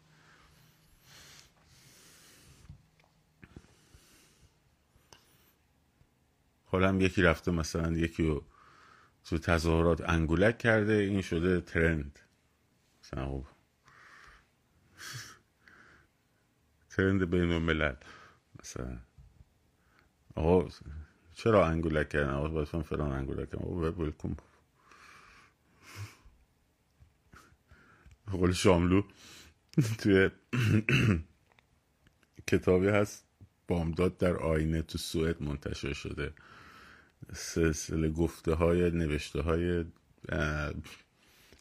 [6.72, 8.46] حالا هم یکی رفته مثلا یکی رو
[9.24, 12.20] تو تظاهرات انگولک کرده این شده ترند.
[13.04, 13.46] مثلا خب.
[16.90, 17.96] ترند بین الملل
[18.60, 18.98] مثلا.
[20.36, 20.70] آقا
[21.34, 23.64] چرا انگولک کردن؟ آقا باید فلان انگولک کردن.
[23.64, 24.36] آقا بلکن
[28.32, 29.04] قول شاملو
[29.98, 30.30] توی
[32.48, 33.26] کتابی هست
[33.68, 36.34] بامداد در آینه تو سوئد منتشر شده.
[37.34, 39.86] سلسله گفته های نوشته های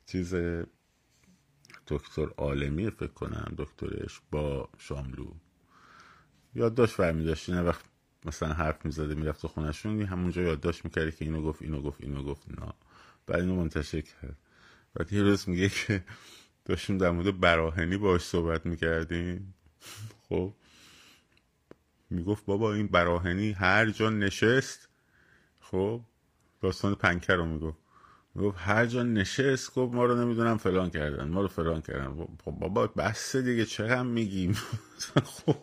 [0.06, 0.34] چیز
[1.86, 5.34] دکتر عالمی فکر کنم دکترش با شاملو.
[6.54, 7.84] یادداشت فرمی داشتی نه وقت
[8.24, 12.48] مثلا حرف می‌زده می‌رفت خونشون همونجا یادداشت می‌کردی که اینو گفت اینو گفت اینو گفت
[12.48, 12.72] نه.
[13.26, 14.36] بعد اینو منتشر کرد.
[14.94, 16.04] بعد یه روز میگه که
[16.64, 19.54] داشتیم در مورد براهنی باش صحبت می‌کردیم.
[20.28, 20.54] خب.
[22.10, 24.89] می‌گفت بابا این براهنی هر جا نشست
[25.70, 26.02] خب
[26.62, 27.78] داستان پنکر رو می‌گفت.
[28.36, 32.26] می‌گفت هر جا نشست گفت ما رو نمی‌دونم فلان کردن ما رو فلان کردن.
[32.44, 34.52] خب بابا بس دیگه چقدر میگیم؟
[35.24, 35.56] خب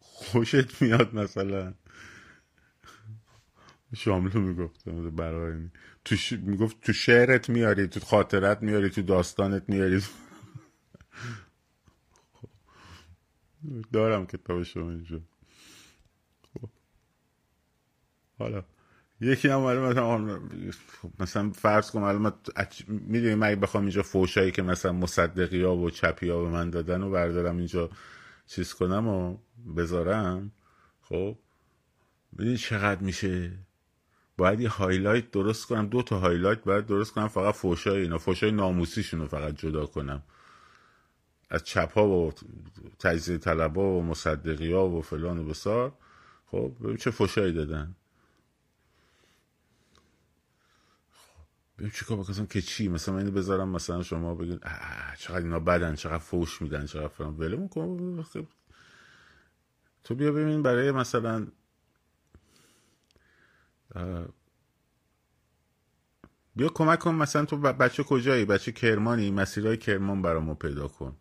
[0.00, 1.74] خوشت میاد مثلا.
[3.96, 5.70] شاملو می‌گفت برای
[6.06, 6.32] تو ش...
[6.32, 10.02] می‌گفت تو شعرت میاری تو خاطرت میاری تو داستانت میاری.
[13.92, 15.20] دارم کتاب شما اینجا
[16.54, 16.70] خب.
[18.38, 18.62] حالا.
[19.20, 20.40] یکی هم مثلا
[21.20, 22.32] مثلا فرض کنم الان
[22.88, 27.02] می‌دونی من بخوام اینجا فوشایی که مثلا مصدقی ها و چپی ها به من دادن
[27.02, 27.90] و بردارم اینجا
[28.46, 29.36] چیز کنم و
[29.76, 30.52] بذارم
[31.02, 31.38] خب.
[32.38, 33.52] ببین چقدر میشه؟
[34.38, 38.18] باید یه highlight درست کنم دو تا هایلایت باید درست کنم فقط فوشای اینا.
[38.18, 40.22] فوشای ناموسیشون رو فقط جدا کنم.
[41.50, 42.32] از چپ ها و
[42.98, 45.92] تجزیه طلبا و مصدقی ها و فلان و بسار.
[46.46, 47.94] خب ببین چه فوشایی دادن.
[51.78, 54.60] ببین چیکار بکنم؟ که چی؟ مثلا من اینو بذارم مثلا شما بگین
[55.18, 57.36] چقدر اینا بدن چقدر فوش میدن چقدر فلان.
[57.36, 58.24] ولمون کن
[60.04, 61.46] تو بیا ببین برای مثلا
[66.56, 71.16] بیا کمک کن مثلا تو بچه کجایی؟ بچه کرمانی مسیرهای کرمان برامو پیدا کن.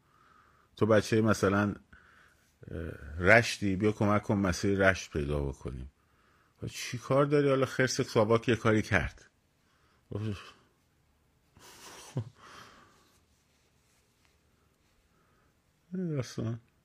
[0.75, 1.75] تو بچه مثلا
[3.19, 5.91] رشتی بیا کمک کن مسیر رشت پیدا بکنیم.
[6.69, 9.29] چی کار داری؟ حالا خرس ساواک یه کاری کرد.
[15.93, 16.59] داستان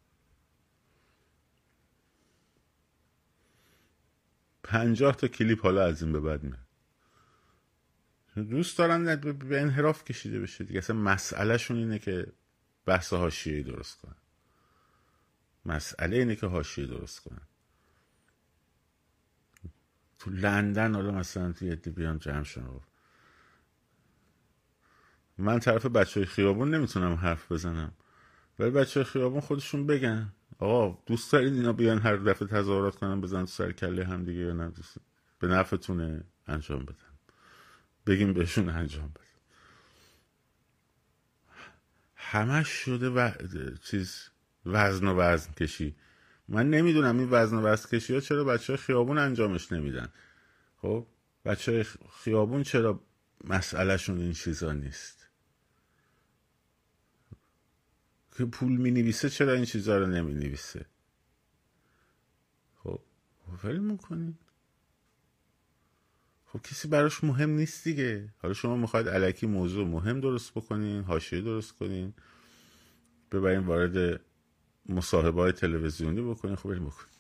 [4.63, 6.67] پنجاه تا کلیپ حالا از این به بعد میاد.
[8.49, 10.79] دوست دارن به انحراف کشیده بشه دیگه.
[10.79, 12.33] اصلا مسئلهشون اینه که
[12.87, 14.17] بحث هاشیه درست کنن.
[15.65, 17.43] مسئله اینه که هاشیه درست کنن.
[20.19, 22.81] تو لندن حالا مثلا تو بیان جمع شن
[25.41, 27.93] من طرف بچه خیابون نمی‌تونم حرف بزنم.
[28.59, 30.33] ولی بچه خیابون خودشون بگن.
[30.59, 34.41] آقا دوست دارید اینا بیان هر دفعه تظاهرات کنن بزن تو سر کله هم دیگه
[34.41, 34.73] یا نه؟
[35.39, 36.95] به نفعتونه انجام بدن.
[38.07, 39.25] بگیم بهشون انجام بدن.
[42.17, 43.31] همش شده و
[43.83, 44.29] چیز
[44.67, 45.97] وزن و وزن کشی.
[46.49, 50.09] من نمی‌دونم این وزن و وزن کشی ها چرا بچه خیابون انجامش نمیدن.
[50.77, 51.07] خب
[51.45, 51.87] بچه
[52.23, 53.01] خیابون چرا
[53.45, 55.20] مسئلهشون این چیزا نیست؟
[58.37, 60.87] که پول می نویسه چرا این چیزا رو نمی نویسه
[62.77, 63.01] خب
[63.65, 64.39] ول می‌کنین.
[66.47, 68.35] خب کسی براش مهم نیست دیگه.
[68.43, 72.15] حالا شما می‌خواید علکی موضوع مهم درست بکنین حاشیه درست کنین
[73.33, 74.21] ببرین وارد
[74.87, 76.57] مصاحبه های تلویزیونی بکنین.
[76.57, 77.15] خب بریم بکنین.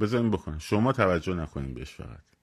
[0.00, 0.58] بذارین بکنین.
[0.58, 2.35] شما توجه نکنین بهش فقط.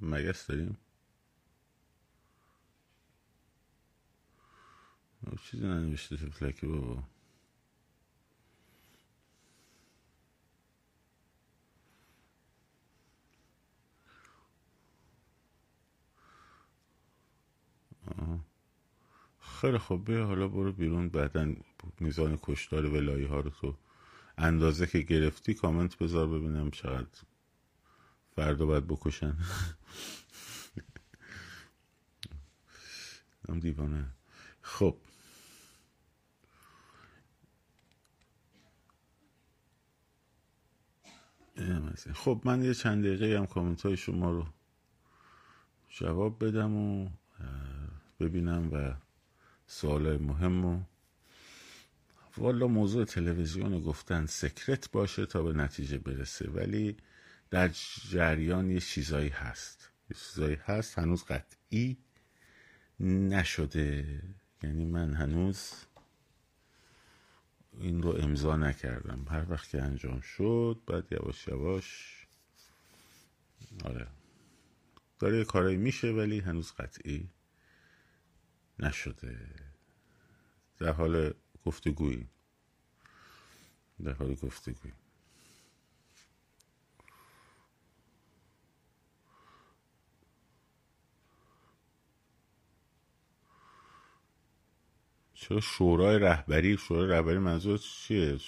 [0.00, 0.78] مگس داریم؟
[5.44, 7.02] چیزی ننوشته فلکی بابا.
[19.40, 21.54] خیلی خوب بیا حالا برو بیرون بعدا
[22.00, 23.76] میزان کشتار ولایی ها رو تو
[24.38, 27.22] اندازه که گرفتی کامنت بذار ببینم چقدر
[28.38, 29.36] فردا باید بکشن.
[33.48, 34.06] هم دیوانه.
[34.62, 34.96] خب.
[42.14, 44.46] خب من یه چند دقیقه هم کامنت های شما رو
[45.88, 47.10] جواب بدم و
[48.20, 48.94] ببینم و
[49.66, 50.82] سوال مهم و.
[52.36, 56.96] والا موضوع تلویزیون گفتن سکرت باشه تا به نتیجه برسه ولی
[57.50, 57.68] در
[58.10, 59.90] جریان یه چیزایی هست.
[60.10, 60.98] یه چیزایی هست.
[60.98, 61.98] هنوز قطعی
[63.00, 64.22] نشده.
[64.62, 65.72] یعنی من هنوز
[67.72, 69.26] این رو امضا نکردم.
[69.30, 72.14] هر وقت که انجام شد بعد یواش یواش
[73.84, 74.06] آره.
[75.18, 77.30] داره کارایی میشه ولی هنوز قطعی
[78.78, 79.38] نشده.
[80.78, 81.34] در حال
[81.64, 82.28] گفتگویی
[84.04, 84.94] در حال گفتگویی
[95.48, 98.38] چرا شورای رهبری شورای رهبری منظور چیه؟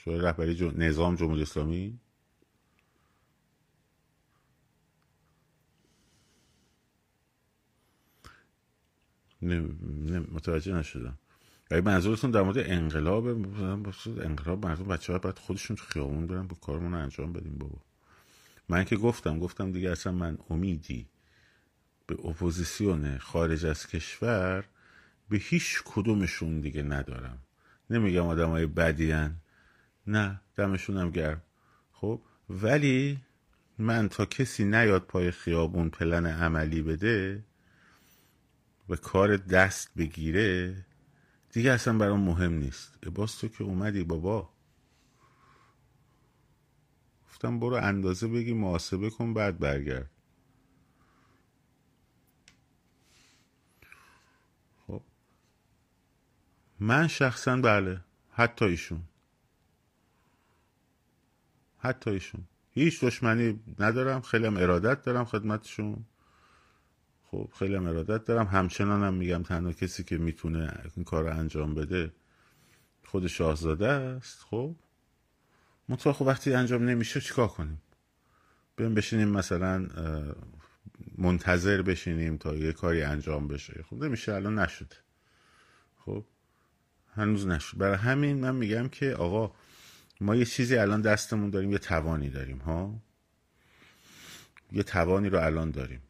[0.00, 2.00] شورای رهبری نظام جمهوری اسلامی؟
[9.42, 11.18] نه, متوجه نشدم.
[11.70, 13.26] اگه منظورتون در مورد انقلاب
[14.06, 17.78] انقلاب مردم بچه ها باید خودشون تو خیابون برن با کارمون انجام بدیم بابا.
[18.68, 21.08] من که گفتم گفتم دیگه اصلا من امیدی.
[22.06, 24.64] به اپوزیسیون خارج از کشور
[25.28, 27.38] به هیچ کدومشون دیگه ندارم.
[27.90, 29.36] نمیگم آدم های بدیان
[30.06, 31.42] نه دمشون هم گرم.
[31.92, 33.18] خب ولی
[33.78, 37.44] من تا کسی نیاد پای خیابون پلن عملی بده
[38.88, 40.76] و کار دست بگیره
[41.52, 43.08] دیگه اصلا برام مهم نیست.
[43.08, 44.50] باز تو که اومدی بابا.
[47.28, 50.10] گفتم برو اندازه بگی محاسبه کن بعد برگرد.
[56.84, 58.00] من شخصا بله.
[58.32, 59.02] حتی ایشون.
[61.78, 62.44] حتی ایشون.
[62.70, 64.20] هیچ دشمنی ندارم.
[64.20, 66.04] خیلی هم ارادت دارم خدمتشون.
[67.30, 68.46] خب خیلی هم ارادت دارم.
[68.46, 72.12] همچنانم هم میگم تنها کسی که می‌تونه این کار رو انجام بده
[73.04, 74.42] خود شاهزاده است.
[74.42, 74.74] خب.
[75.88, 77.82] منطقه خب وقتی انجام نمیشه چیکار کنیم؟
[78.76, 79.88] بریم بشینیم مثلا
[81.18, 83.84] منتظر بشینیم تا یه کاری انجام بشه.
[83.90, 84.96] خب نمیشه الان نشده
[85.98, 86.24] خب.
[87.14, 87.78] هنوز نشد.
[87.78, 89.54] برای همین من میگم که آقا
[90.20, 92.94] ما یه چیزی الان دستمون داریم یه توانی داریم ها؟
[94.72, 96.02] یه توانی رو الان داریم.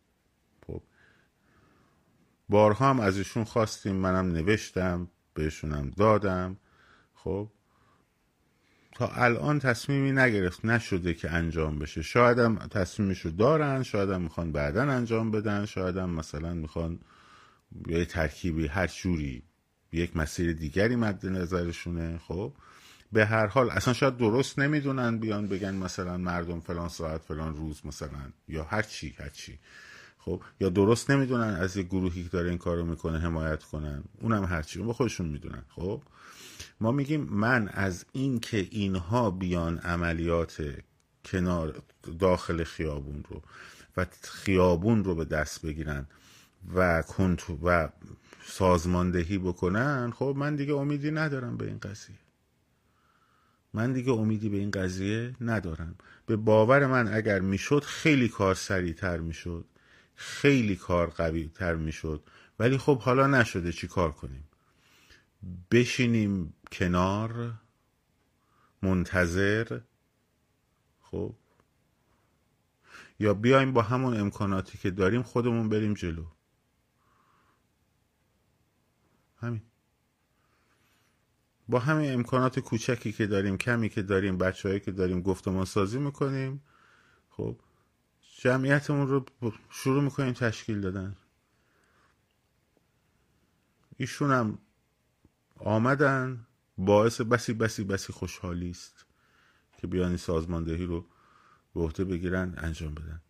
[0.67, 0.83] خب.
[2.49, 6.57] بارها هم از ایشون خواستیم منم نوشتم بهشونم دادم.
[7.15, 7.51] خب.
[8.95, 12.03] تا الان تصمیمی نگرفت نشده که انجام بشه.
[12.03, 17.01] شاید هم تصمیمشو دارن شاید هم می‌خوان بعدا انجام بدن شاید هم مثلا می‌خوان
[17.87, 19.43] یه ترکیبی هر جوری
[19.95, 22.53] یک مسیر دیگری مد نظرشونه خب؟
[23.13, 27.87] به هر حال اصلا شاید درست نمی‌دونن بیان بگن مثلا مردم فلان ساعت فلان روز
[27.87, 29.59] مثلا یا هر چی هر چی.
[30.19, 34.05] خب؟ یا درست نمی‌دونن از یه گروهی که داره این کارو می‌کنه حمایت کنن.
[34.21, 36.03] اونم هر چی اون خودشون می‌دونن خب؟
[36.81, 40.63] ما میگیم من از این که اینها بیان عملیات
[41.25, 41.83] کنار
[42.19, 43.43] داخل خیابون رو
[43.97, 46.07] و خیابون رو به دست بگیرن
[46.75, 47.03] و
[47.63, 47.89] و
[48.47, 52.17] سازماندهی بکنن خب من دیگه امیدی ندارم به این قضیه.
[53.73, 55.95] من دیگه امیدی به این قضیه ندارم.
[56.27, 59.65] به باور من اگر می‌شد خیلی کار سریعتر می‌شد
[60.15, 62.23] خیلی کار قوی تر می‌شد.
[62.59, 64.45] ولی خب حالا نشده چی کار کنیم؟
[65.71, 67.53] بشینیم کنار
[68.83, 69.81] منتظر
[71.01, 71.35] خب؟
[73.19, 76.25] یا بیایم با همون امکاناتی که داریم خودمون بریم جلو.
[79.45, 79.63] همین.
[81.69, 86.63] با همین امکانات کوچکی که داریم کمی که داریم بچههایی که داریم گفتمان سازی می‌کنیم
[87.31, 87.61] خب
[88.39, 89.25] جمعیتمون رو
[89.71, 91.17] شروع می‌کنیم تشکیل دادن.
[93.97, 94.59] ایشون هم
[95.57, 96.47] آمدن
[96.79, 99.07] باعث بسی بسی بسی خوشحالی است
[99.79, 101.07] که بیانی سازماندهی رو
[101.75, 103.21] به عهده بگیرن انجام بدن.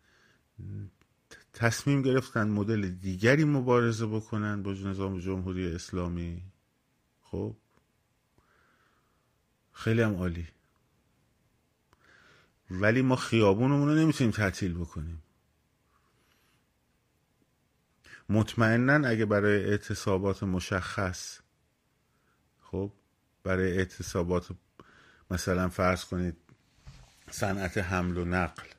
[1.55, 6.43] تصمیم گرفتن مدل دیگری مبارزه بکنن با نظام جمهوری اسلامی.
[7.21, 7.55] خب.
[9.73, 10.47] خیلی هم عالی.
[12.71, 15.23] ولی ما خیابونمون رو نمی‌تونیم تعطیل بکنیم.
[18.29, 21.39] مطمئنا اگه برای اعتصابات مشخص
[22.61, 22.91] خب
[23.43, 24.49] برای اعتصابات
[25.31, 26.37] مثلا فرض کنید
[27.31, 28.74] صنعت حمل و نقل.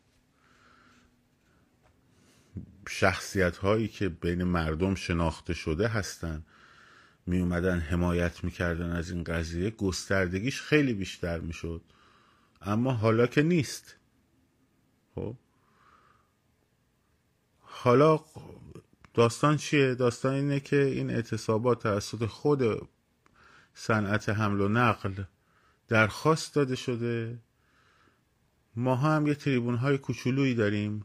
[2.89, 6.45] شخصیت هایی که بین مردم شناخته شده هستن.
[7.26, 9.70] می اومدن حمایت می‌کردن از این قضیه.
[9.70, 11.82] گستردگیش خیلی بیشتر می‌شد.
[12.62, 13.97] اما حالا که نیست.
[15.14, 15.37] خب؟
[17.61, 18.20] حالا
[19.14, 22.89] داستان چیه؟ داستان اینه که این اعتصابات توسط خود
[23.74, 25.22] صنعت حمل و نقل
[25.89, 27.39] درخواست داده شده.
[28.76, 31.05] ما هم یه تریبون های کوچولویی داریم.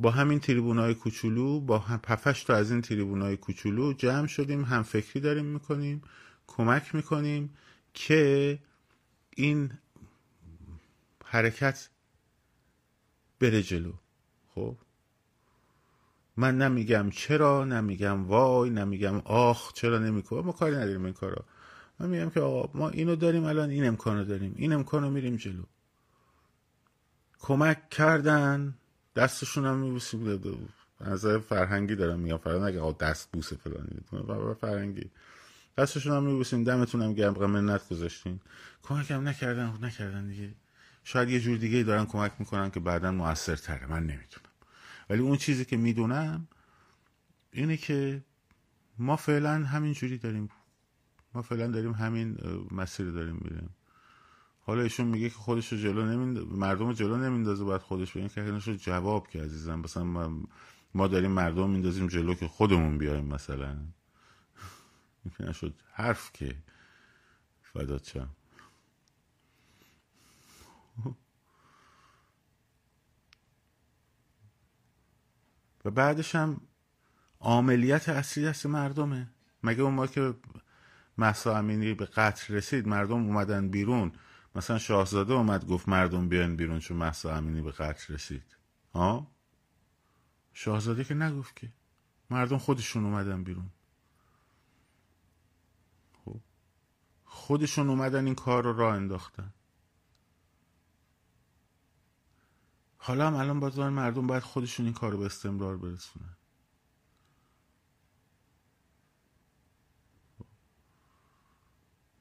[0.00, 4.64] با همین تریبون های کوچولو با پفش تا از این تریبون های کوچولو جمع شدیم
[4.64, 6.02] هم فکری داریم می‌کنیم
[6.46, 7.54] کمک می‌کنیم
[7.94, 8.58] که
[9.36, 9.72] این
[11.24, 11.88] حرکت
[13.40, 13.92] بره جلو.
[14.54, 14.76] خب؟
[16.36, 21.44] من نمیگم چرا نمیگم وای نمیگم آخ چرا نمی‌کنم ما کاری نداریم این کارا.
[22.00, 24.54] من میگم که آقا ما اینو داریم الان این امکانو داریم.
[24.56, 25.62] این امکانو میریم جلو.
[27.38, 28.77] کمک کردن
[29.18, 30.40] دستشون هم میبوسیم
[31.00, 32.36] نظر فرهنگی دارم میگم.
[32.36, 35.10] فرهنگ آقا دست بوسه فلانی فرهنگی.
[35.78, 36.64] دستشون هم میبوسیم.
[36.64, 37.50] دمتون هم گرم.
[37.50, 38.40] منت گذاشتین.
[38.90, 39.78] هم نکردن.
[39.82, 40.54] نکردن دیگه.
[41.04, 44.46] شاید یه جور دیگه دارن کمک می‌کنن که بعدا موثر تره من نمی‌تونم
[45.10, 46.48] ولی اون چیزی که می‌دونم
[47.52, 48.24] اینه که
[48.98, 50.48] ما فعلا همین جوری داریم.
[51.34, 52.38] ما فعلا داریم همین
[52.70, 53.70] مسیر داریم میریم
[54.68, 56.38] حالا ایشون میگه که خودش رو جلو نمیند...
[56.38, 60.30] مردم رو جلو نمیندازه باید خودش بگه که رو جواب که عزیزم مثلا
[60.94, 63.76] ما, داریم مردم میندازیم جلو که خودمون بیایم مثلا.
[65.40, 66.56] این شد حرف که
[67.62, 68.28] فدات شم.
[75.84, 76.60] و بعدش هم
[77.40, 79.30] عاملیت اصلی دست مردمه.
[79.62, 80.34] مگه اون ما که
[81.18, 84.12] محسا امینی به قتل رسید مردم اومدن بیرون.
[84.58, 88.56] مثلا شاهزاده اومد گفت مردم بیان بیرون چون محسا امینی به قتل رسید.
[88.94, 89.30] ها؟
[90.52, 91.72] شاهزاده که نگفت که.
[92.30, 93.70] مردم خودشون اومدن بیرون.
[96.24, 96.40] خب.
[97.24, 99.54] خودشون اومدن این کار رو راه انداختن.
[102.96, 106.36] حالا هم الان باز مردم باید خودشون این کار رو به استمرار برسونن.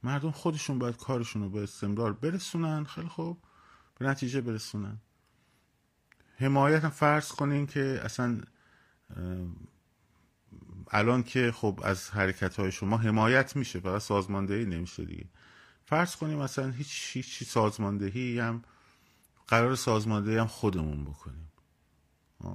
[0.04, 2.84] مردم خودشون باید کارشون رو به استمرار برسونن.
[2.84, 3.44] خیلی خوب.
[4.00, 4.98] به نتیجه برسونن.
[6.38, 8.42] حمایت هم فرض کنین که اصلا
[10.92, 15.26] الان که خب از حرکت های شما حمایت میشه فقط سازماندهی نمیشه دیگه.
[15.86, 18.62] فرض کنیم مثلا هیچ هیچ سازماندهی هم
[19.48, 21.52] قرار سازماندهی هم خودمون بکنیم.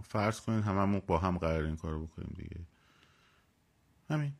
[0.02, 2.60] فرض کنین هممون با هم قرار این کارو بکنیم دیگه.
[4.10, 4.32] همین.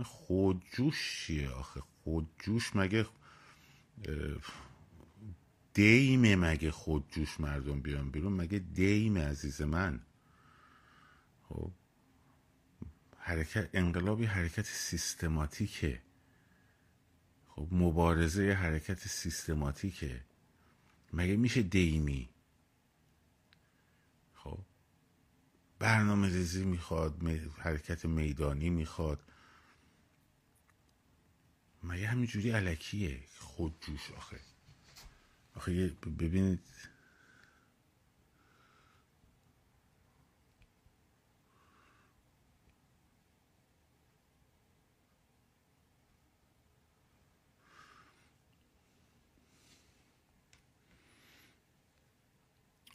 [0.00, 1.82] خودجوش چیه آخه.
[2.04, 3.06] خودجوش مگه
[5.74, 10.00] دیمه مگه خودجوش مردم بیان بیرون؟ مگه دیم عزیز من؟
[11.48, 11.70] خب
[13.18, 16.02] حرکت انقلابی حرکت سیستماتیکه.
[17.48, 20.24] خب مبارزه حرکت سیستماتیکه.
[21.12, 22.28] مگه میشه دیمی؟
[24.34, 24.58] خب
[25.78, 27.22] برنامه ریزی می‌خواد
[27.58, 29.31] حرکت میدانی می‌خواد.
[31.82, 34.40] مگه همینجوری علکیه خودجوش آخه.
[35.54, 36.60] آخه ببینید.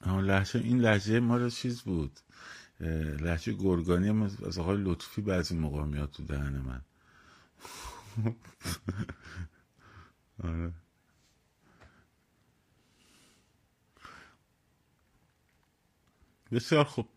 [0.06, 2.20] لحجه این لحجه ما رو چیز بود؟
[3.20, 4.10] لحجه گرگانی
[4.48, 6.82] از آقای لطفی بعضی موقع میاد تو دهن من.
[10.43, 10.74] آره.
[16.51, 17.09] بسیار خوب.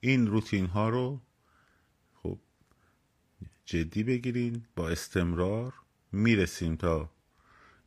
[0.00, 1.20] این روتین ها رو
[2.14, 2.38] خب
[3.64, 5.74] جدی بگیرین با استمرار
[6.12, 7.10] می‌رسیم تا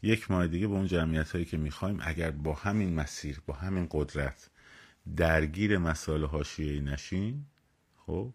[0.03, 1.99] یک ماه دیگه به اون جمعیت هایی که می‌خوایم.
[2.01, 4.49] اگر با همین مسیر با همین قدرت
[5.15, 7.45] درگیر مسائل حاشیه‌ای نشین
[7.97, 8.34] خب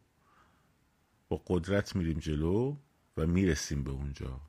[1.30, 2.76] با قدرت میریم جلو
[3.16, 4.40] و می‌رسیم به اونجا.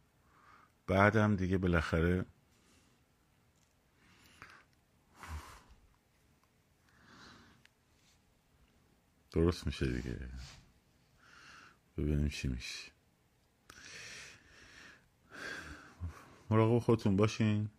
[0.88, 2.26] بعدم دیگه بالاخره
[9.32, 10.30] درست میشه دیگه.
[11.98, 12.92] ببینیم چی میشه.
[16.50, 17.70] مراقب خودتون باشین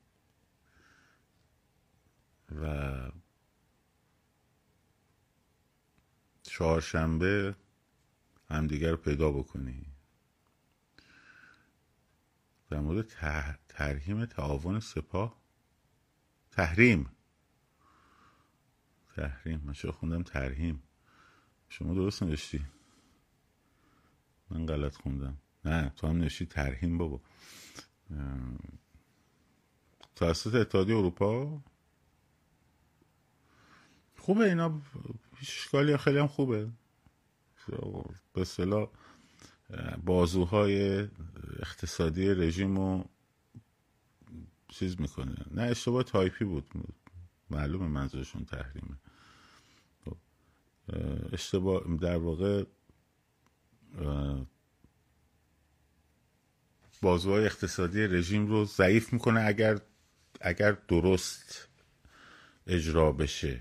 [2.61, 3.12] و
[6.42, 7.57] چهارشنبه
[8.53, 9.86] همدیگر رو پیدا بکنی.
[12.70, 13.07] در مورد
[13.68, 15.42] ترهیم تعاون سپاه.
[16.50, 17.11] تحریم.
[19.16, 19.61] تحریم.
[19.64, 20.82] من چرا خوندم ترهیم
[21.68, 22.66] شما درست نوشتی.
[24.50, 25.38] من غلط خوندم.
[25.64, 27.20] نه تو هم نوشتی ترهیم بابا.
[30.16, 31.62] توسط اتحادیه اروپا؟
[34.18, 34.82] خوبه اینا
[35.36, 36.70] هیچ خیلی هم خوبه.
[38.32, 38.88] به اصطلاح
[40.04, 41.08] بازوهای
[41.58, 43.04] اقتصادی رژیم رو
[44.68, 45.36] چیز می‌کنه.
[45.50, 46.70] نه اشتباه تایپی بود.
[47.50, 48.96] معلومه منظورشون تحریمه.
[50.04, 50.16] خب،
[51.32, 52.64] اشتباه در واقع
[57.02, 59.80] بازوهای اقتصادی رژیم رو ضعیف می‌کنه اگر
[60.40, 61.68] اگر درست
[62.66, 63.60] اجرا بشه.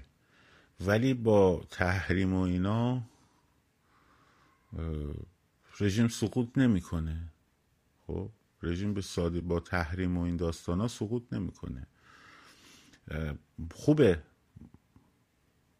[0.79, 3.10] ولی با تحریم و اینا
[5.79, 7.33] رژیم سقوط نمی‌کنه.
[8.07, 8.31] خب
[8.63, 11.87] رژیم به ساده با تحریم و این داستان ها سقوط نمی‌کنه.
[13.71, 14.23] خوبه.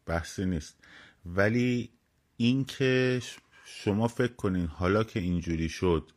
[0.05, 0.77] بحثی نیست.
[1.25, 1.89] ولی
[2.37, 3.21] اینکه
[3.65, 6.11] شما فکر کنین حالا که اینجوری شد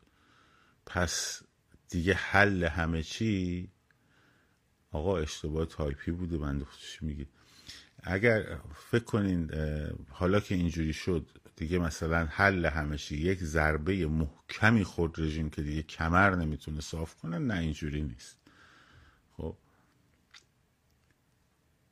[0.87, 1.43] پس
[1.89, 3.71] دیگه حل همه چی؟
[4.91, 7.29] آقا اشتباه تایپی بوده من چی میگید
[8.03, 8.61] اگر
[8.91, 9.51] فکر کنین
[10.09, 15.63] حالا که اینجوری شد دیگه مثلا حل همه چی یک ضربه محکمی خورد رژیم که
[15.63, 18.39] دیگه کمر نمی‌تونه صاف کنه نه اینجوری نیست.
[19.37, 19.57] خب.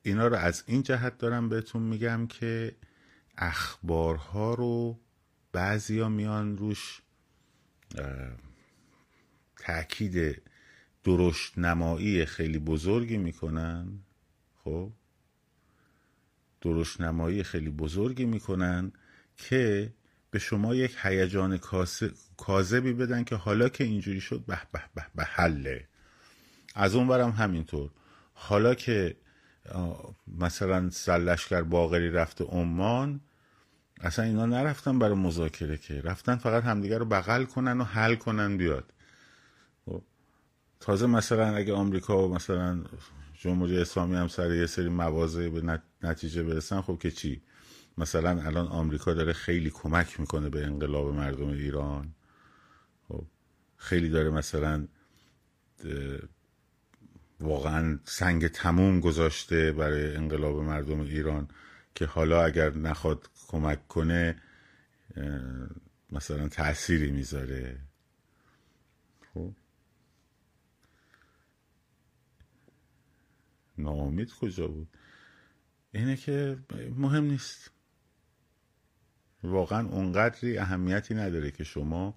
[0.03, 2.77] اینا رو از این جهت دارم بهتون میگم که
[3.37, 5.01] اخبارها رو
[5.53, 7.03] بعضیا میان روش
[9.57, 10.43] تاکید
[11.05, 13.99] درشت نمایی خیلی بزرگی می‌کنن.
[14.65, 14.93] خب.
[16.61, 18.93] درشت نمایی خیلی بزرگی می‌کنن.
[19.49, 19.93] که
[20.31, 21.61] به شما یک هیجان
[22.37, 25.89] کاذبی بدن که حالا که اینجوری شد به به به به حله.
[26.75, 27.91] از اون برم همینطور.
[28.33, 29.17] حالا که
[30.39, 33.21] مثلا سلشکر باغری رفته عمان
[34.01, 36.01] اصلا اینا نرفتن برای مذاکره که.
[36.01, 38.93] رفتن فقط همدیگه رو بغل کنن و حل کنن بیاد.
[39.87, 40.03] خب،
[40.81, 42.85] تازه مثلا اگه آمریکا و مثلا
[43.35, 47.43] جمهوری اسلامی هم سر یه سری مواضع به نتیجه برسن خب که چی؟
[47.99, 52.15] مثلا الان آمریکا داره خیلی کمک می‌کنه به انقلاب مردم ایران.
[53.09, 53.25] خب
[53.77, 54.89] خیلی داره مثلا
[57.41, 61.49] واقعا سنگ تموم گذاشته برای انقلاب مردم ایران
[61.95, 64.43] که حالا اگر نخواد کمک کنه
[66.13, 67.79] مثلا تأثیری می‌ذاره.
[69.35, 69.53] خب.
[73.79, 74.89] ناامید کجا بود؟
[75.93, 76.59] اینه که
[76.97, 77.71] مهم نیست.
[79.45, 82.15] واقعا اونقدری اهمیتی نداره که شما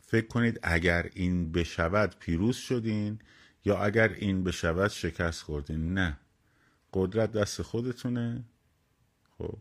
[0.00, 3.18] فکر کنید اگر این بشود پیروز شدین
[3.64, 5.94] یا اگر این بشود شکست خوردین.
[5.94, 6.16] نه.
[6.92, 8.44] قدرت دست خودتونه.
[9.38, 9.58] خب.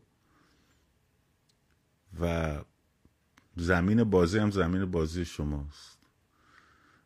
[2.21, 2.55] و
[3.55, 5.97] زمین بازی هم زمین بازی شماست.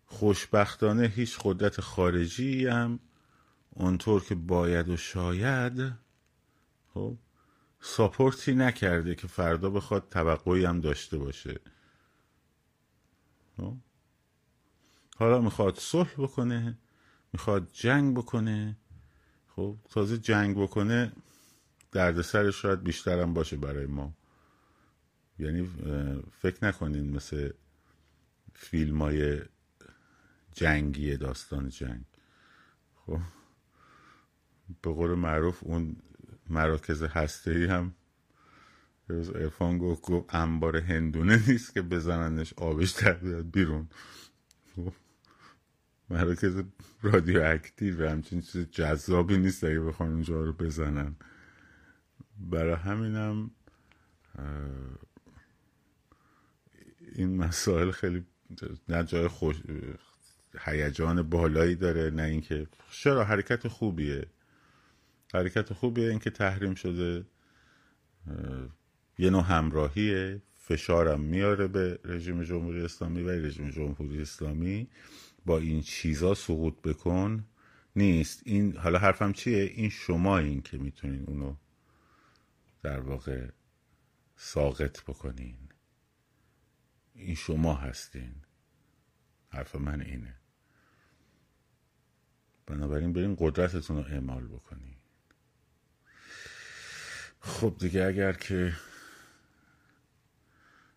[0.05, 2.99] خوشبختانه هیچ قدرت خارجی هم
[3.69, 5.93] اونطور که باید و شاید
[6.93, 7.17] خب
[7.81, 11.59] ساپورتی نکرده که فردا بخواد توقعی هم داشته باشه.
[13.57, 13.73] خب؟
[15.15, 16.77] حالا می‌خواد صلح بکنه
[17.33, 18.77] می‌خواد جنگ بکنه.
[19.47, 21.11] خب؟ تازه جنگ بکنه
[21.91, 24.13] دردسرش شاید بیشترم باشه برای ما.
[25.39, 25.69] یعنی
[26.39, 27.51] فکر نکنین مثل
[28.53, 29.41] فیلم های
[30.51, 32.05] جنگی داستان جنگ.
[33.05, 33.19] خب؟
[34.81, 35.95] به قول معروف اون
[36.49, 37.93] مراکز هسته ای هم
[39.09, 43.89] ارفان گفت انبار هندونه نیست که بزننش آبش در بیاد بیرون.
[44.75, 44.93] خب،
[46.09, 46.63] مراکز
[47.01, 51.15] رادیو اکتیو همچین چیز جذابی نیست اگه بخوان اونجا رو بزنن.
[52.37, 53.51] برای همینم
[57.15, 58.25] این مسائل خیلی
[58.89, 59.61] نه جای خوش
[60.59, 64.27] هیجان بالایی داره نه اینکه چرا حرکت خوبیه.
[65.33, 66.09] حرکت خوبیه.
[66.09, 67.25] اینکه تحریم شده
[69.17, 70.41] یه نوع همراهیه.
[70.53, 74.87] فشارم میاره به رژیم جمهوری اسلامی و رژیم جمهوری اسلامی.
[75.45, 77.45] با این چیزا سقوط بکن.
[77.95, 78.41] نیست.
[78.45, 81.55] این حالا حرفم چیه؟ این شما این که می‌تونین اونو
[82.81, 83.49] در واقع
[84.35, 85.57] ساقط بکنین.
[87.13, 88.35] این شما هستین.
[89.49, 90.35] حرف من اینه.
[92.65, 94.95] بنابراین برین قدرتتون رو اعمال بکنین.
[97.41, 98.73] خب دیگه اگر که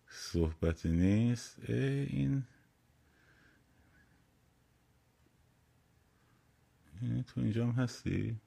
[0.09, 2.43] صحبتی نیست این
[7.01, 8.39] این تو اینجا هم هستی؟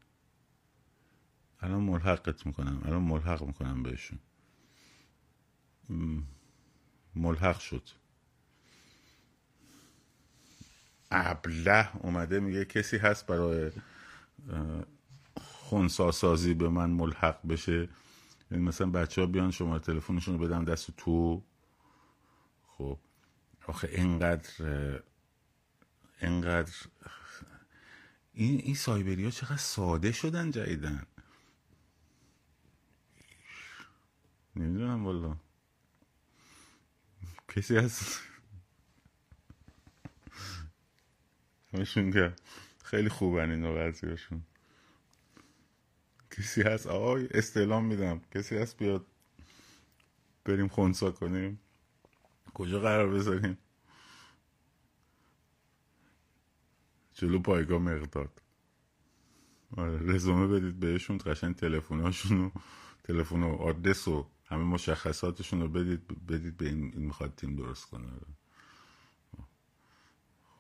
[1.61, 4.19] الان ملحقت می‌کنم الان ملحق می‌کنم بهشون.
[7.15, 7.89] ملحق شد.
[11.11, 13.73] ابله اومده میگه کسی هست برای
[15.67, 17.89] خونساسازی به من ملحق بشه.
[18.51, 21.43] یعنی مثلا بچه ها بیان شما تلفنشون رو بدم دست تو.
[22.67, 22.99] خب.
[23.67, 24.51] آخه اینقدر
[26.23, 26.73] اینقدر
[28.33, 31.07] این این سایبری ها چقدر ساده شدن جدیدن
[34.57, 35.37] نمی‌دونم والا.
[37.49, 38.05] کسی هست
[41.73, 42.35] همشون که
[42.85, 44.43] خیلی خوبن این قضیهشون
[46.37, 48.21] کسی هست؟ آقای استعلام میدم.
[48.35, 49.07] کسی هست بیاد
[50.45, 51.61] بریم خونسا کنیم؟
[52.55, 53.59] کجا قرار بذاریم؟
[57.15, 58.43] جلو پایگاه مقداد.
[59.77, 62.51] آره رزومه بدید بهشون قشنگ تلفناشون و
[63.05, 68.09] تلفن و آدرس و همه مشخصاتشون رو بدید بدید به این, می‌خواد تیم درست کنه.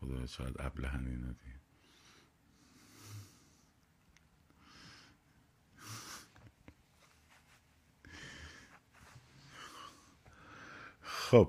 [0.00, 1.34] خدا شاید ابلهن اینا
[11.30, 11.48] خب.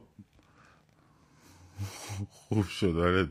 [2.32, 3.30] خوب شد آره.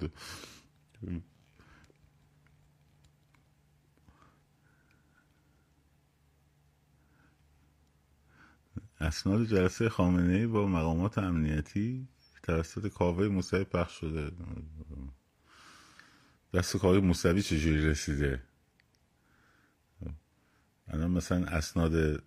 [9.00, 12.08] اسناد جلسه خامنه ای با مقامات امنیتی
[12.42, 14.32] توسط کاوه موسوی پخش شده.
[16.54, 18.42] دست کاوه موسوی چجوری رسیده؟
[20.88, 22.22] الان مثلا اسناد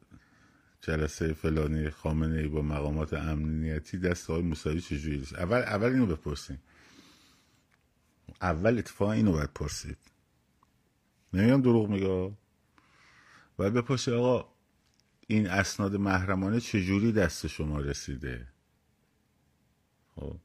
[0.81, 6.59] جلسه فلانی خامنه ای با مقامات امنیتی دست آقای موسوی چجوری اول اول اینو بپرسیم
[8.41, 9.97] اول اتفاق اینو باید پرسید.
[11.33, 12.37] نمیگم دروغ میگه؟
[13.57, 14.49] باید بپرسی آقا
[15.27, 18.47] این اسناد محرمانه چجوری دست شما رسیده؟
[20.15, 20.39] خب.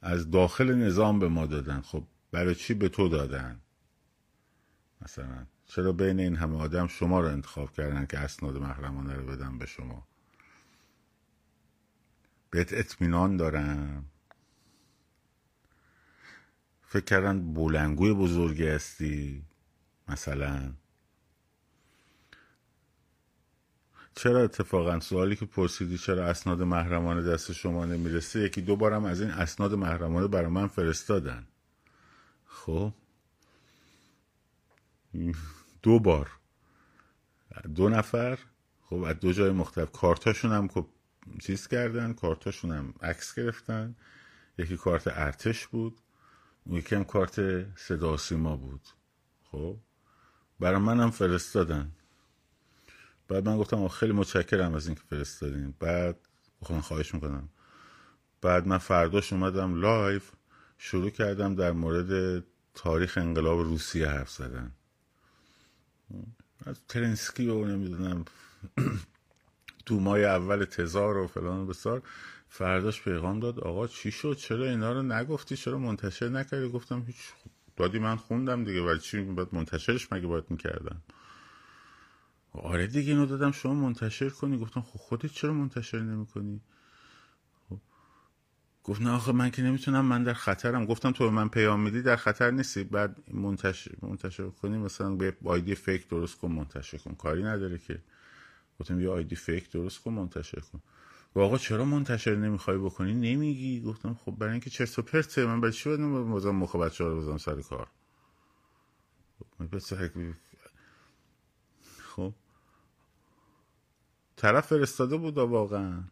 [0.00, 1.80] از داخل نظام به ما دادن.
[1.80, 3.60] خب برای چی به تو دادن؟
[5.00, 5.46] مثلا.
[5.74, 9.66] چرا بین این همه آدم شما رو انتخاب کردن که اسناد محرمانه رو بدن به
[9.66, 10.06] شما؟
[12.50, 14.04] بهت اطمینان دارم.
[16.82, 19.44] فکر کردن بولنگوی بزرگی هستی
[20.08, 20.72] مثلا.
[24.14, 29.20] چرا اتفاقا سوالی که پرسیدی چرا اسناد محرمانه دست شما نمی‌رسه؟ یکی دو بارم از
[29.20, 31.46] این اسناد محرمانه برای من فرستادن.
[32.46, 32.92] خب؟
[35.84, 36.30] دو بار.
[37.74, 38.38] دو نفر.
[38.82, 39.90] خب از دو جای مختلف.
[39.92, 40.86] کارتاشون هم خب
[41.40, 42.12] چیز کردن.
[42.12, 43.96] کارتاشون هم عکس گرفتن.
[44.58, 46.00] یکی کارت ارتش بود.
[46.64, 47.40] اون یکی هم کارت
[47.78, 48.80] صدا سیما بود.
[49.50, 49.76] خب
[50.60, 51.92] برای منم فرستادن.
[53.28, 55.74] بعد من گفتم خیلی متشکرم از اینکه فرستادین.
[55.80, 56.16] بعد
[56.62, 57.48] بخوام خواهش می‌کنم.
[58.40, 60.32] بعد من فرداش اومدم live.
[60.78, 64.72] شروع کردم در مورد تاریخ انقلاب روسیه حرف زدن.
[66.66, 68.24] از کرنسکی و نمی‌دونم.
[69.86, 72.02] دومای اول تزار و فلان و بسار
[72.48, 73.60] فرداش پیغام داد.
[73.60, 77.16] آقا چی شد؟ چرا اینا رو نگفتی؟ چرا منتشر نکردی؟ گفتم هیچ
[77.76, 78.82] دادی من خوندم دیگه.
[78.82, 81.02] ولی چی باید منتشرش مگه باید می‌کردن؟
[82.52, 83.52] آره دیگه اینو دادم.
[83.52, 84.58] شما منتشر کنی.
[84.58, 86.60] گفتم خب خودت چرا منتشر نمی‌کنی.
[88.84, 90.86] گفت نه آخه من که نمی‌تونم من در خطرم.
[90.86, 92.84] گفتم تو به من پیام میدی در خطر نیستی.
[92.84, 97.14] بعد منتشر منتشر کنی مثلا به آیدی فیک درست کن منتشر کن.
[97.14, 98.02] کاری نداره که.
[98.80, 100.82] گفتم یه آیدی فیک درست کن منتشر کن.
[101.34, 103.80] و آقا چرا منتشر نمی‌خوای بکنی؟ نمیگی.
[103.80, 105.46] گفتم خب برای اینکه چرت و پرته.
[105.46, 107.88] من برای چی باید بازم مخ بچه رو بزنم سر کار؟
[112.16, 112.32] خب.
[114.36, 116.04] طرف فرستاده بود واقعا.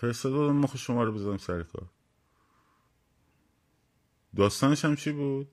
[0.00, 1.86] فرستاده بود مخ شما رو بزنم سر کار.
[4.36, 5.48] داستانش هم چی بود؟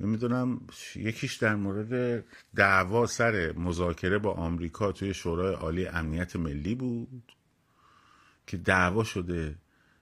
[0.00, 0.60] نمی‌دونم
[0.96, 2.24] یکیش در مورد
[2.56, 7.32] دعوا سر مذاکره با آمریکا توی شورای عالی امنیت ملی بود
[8.46, 9.58] که دعوا شده.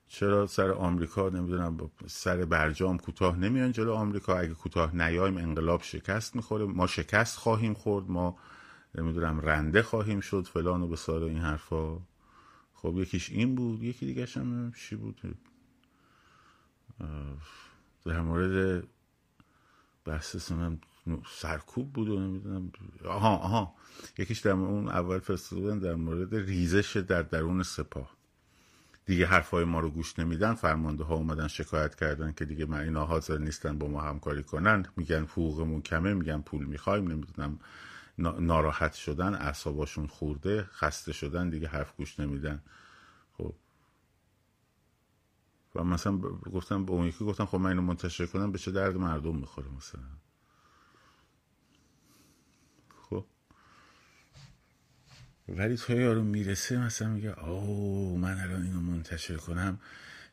[0.08, 4.38] چرا سر آمریکا؟ نمی‌دونم سر برجام کوتاه نمیان جلو آمریکا.
[4.38, 6.64] اگه کوتاه نیایم انقلاب شکست می‌خوره.
[6.64, 8.38] ما شکست خواهیم خورد ما
[8.94, 11.98] نمی‌دونم رنده خواهیم شد فلان و بسار این حرفا.
[12.82, 15.38] خب یکیش این بود یکی دیگه هم چی بود.
[18.04, 18.84] در مورد
[20.04, 20.52] بحث
[21.30, 22.72] سرکوب بود و نمی‌دونم.
[23.04, 23.74] آها آها.
[24.18, 28.10] یکیش در اون اول فرستادن در مورد ریزش در درون سپاه.
[29.06, 33.06] دیگه حرفای ما رو گوش نمیدن فرمانده ها اومدن شکایت کردن که دیگه من اینا
[33.06, 34.86] حاضر نیستن با ما همکاری کنن.
[34.96, 37.58] میگن حقوقمون کمه میگن پول می‌خوایم نمی‌دونم.
[38.18, 42.62] ناراحت شدن اعصاباشون خورده خسته شدن دیگه حرف گوش نمیدن.
[43.32, 43.54] خب.
[45.74, 46.18] و مثلا
[46.52, 49.68] گفتم به اون یکی گفتم خب من اینو منتشر کنم به چه درد مردم می‌خوره
[49.76, 50.00] مثلا.
[53.10, 53.24] خب.
[55.48, 59.80] ولی تو یارو می‌رسه مثلا میگه او من الان اینو منتشر کنم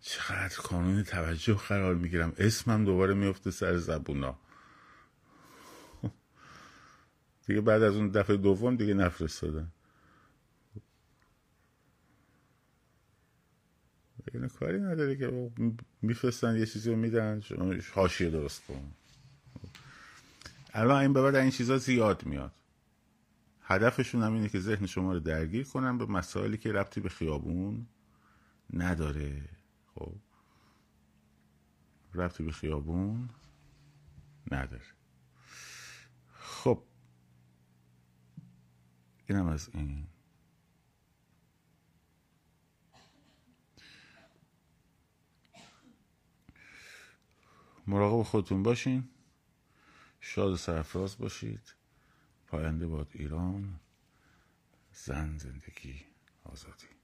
[0.01, 4.39] چقدر کانون توجه قرار می‌گیرم اسمم دوباره میفته سر زبونا.
[7.45, 9.71] دیگه بعد از اون دفعه دوم دیگه نفرستادن.
[14.33, 15.51] اینو کاری نداره که
[16.01, 17.41] میفرستن یه چیزی رو میدن
[17.93, 18.91] حاشیه درست کن
[20.73, 22.51] الان این به بعد این چیزا زیاد میاد.
[23.61, 27.87] هدفشون هم اینه که ذهن شما رو درگیر کنن به مسائلی که ربطی به خیابون
[28.73, 29.41] نداره.
[29.95, 30.13] خب
[32.13, 33.29] ربطی به خیابون
[34.51, 34.85] نداره.
[36.33, 36.83] خب
[39.29, 40.07] اینم از این
[47.87, 49.09] مراقب خودتون باشین.
[50.19, 51.75] شاد و سرفراز باشید.
[52.47, 53.79] پاینده باد ایران.
[54.91, 56.05] زن زندگی
[56.43, 56.94] آزادی.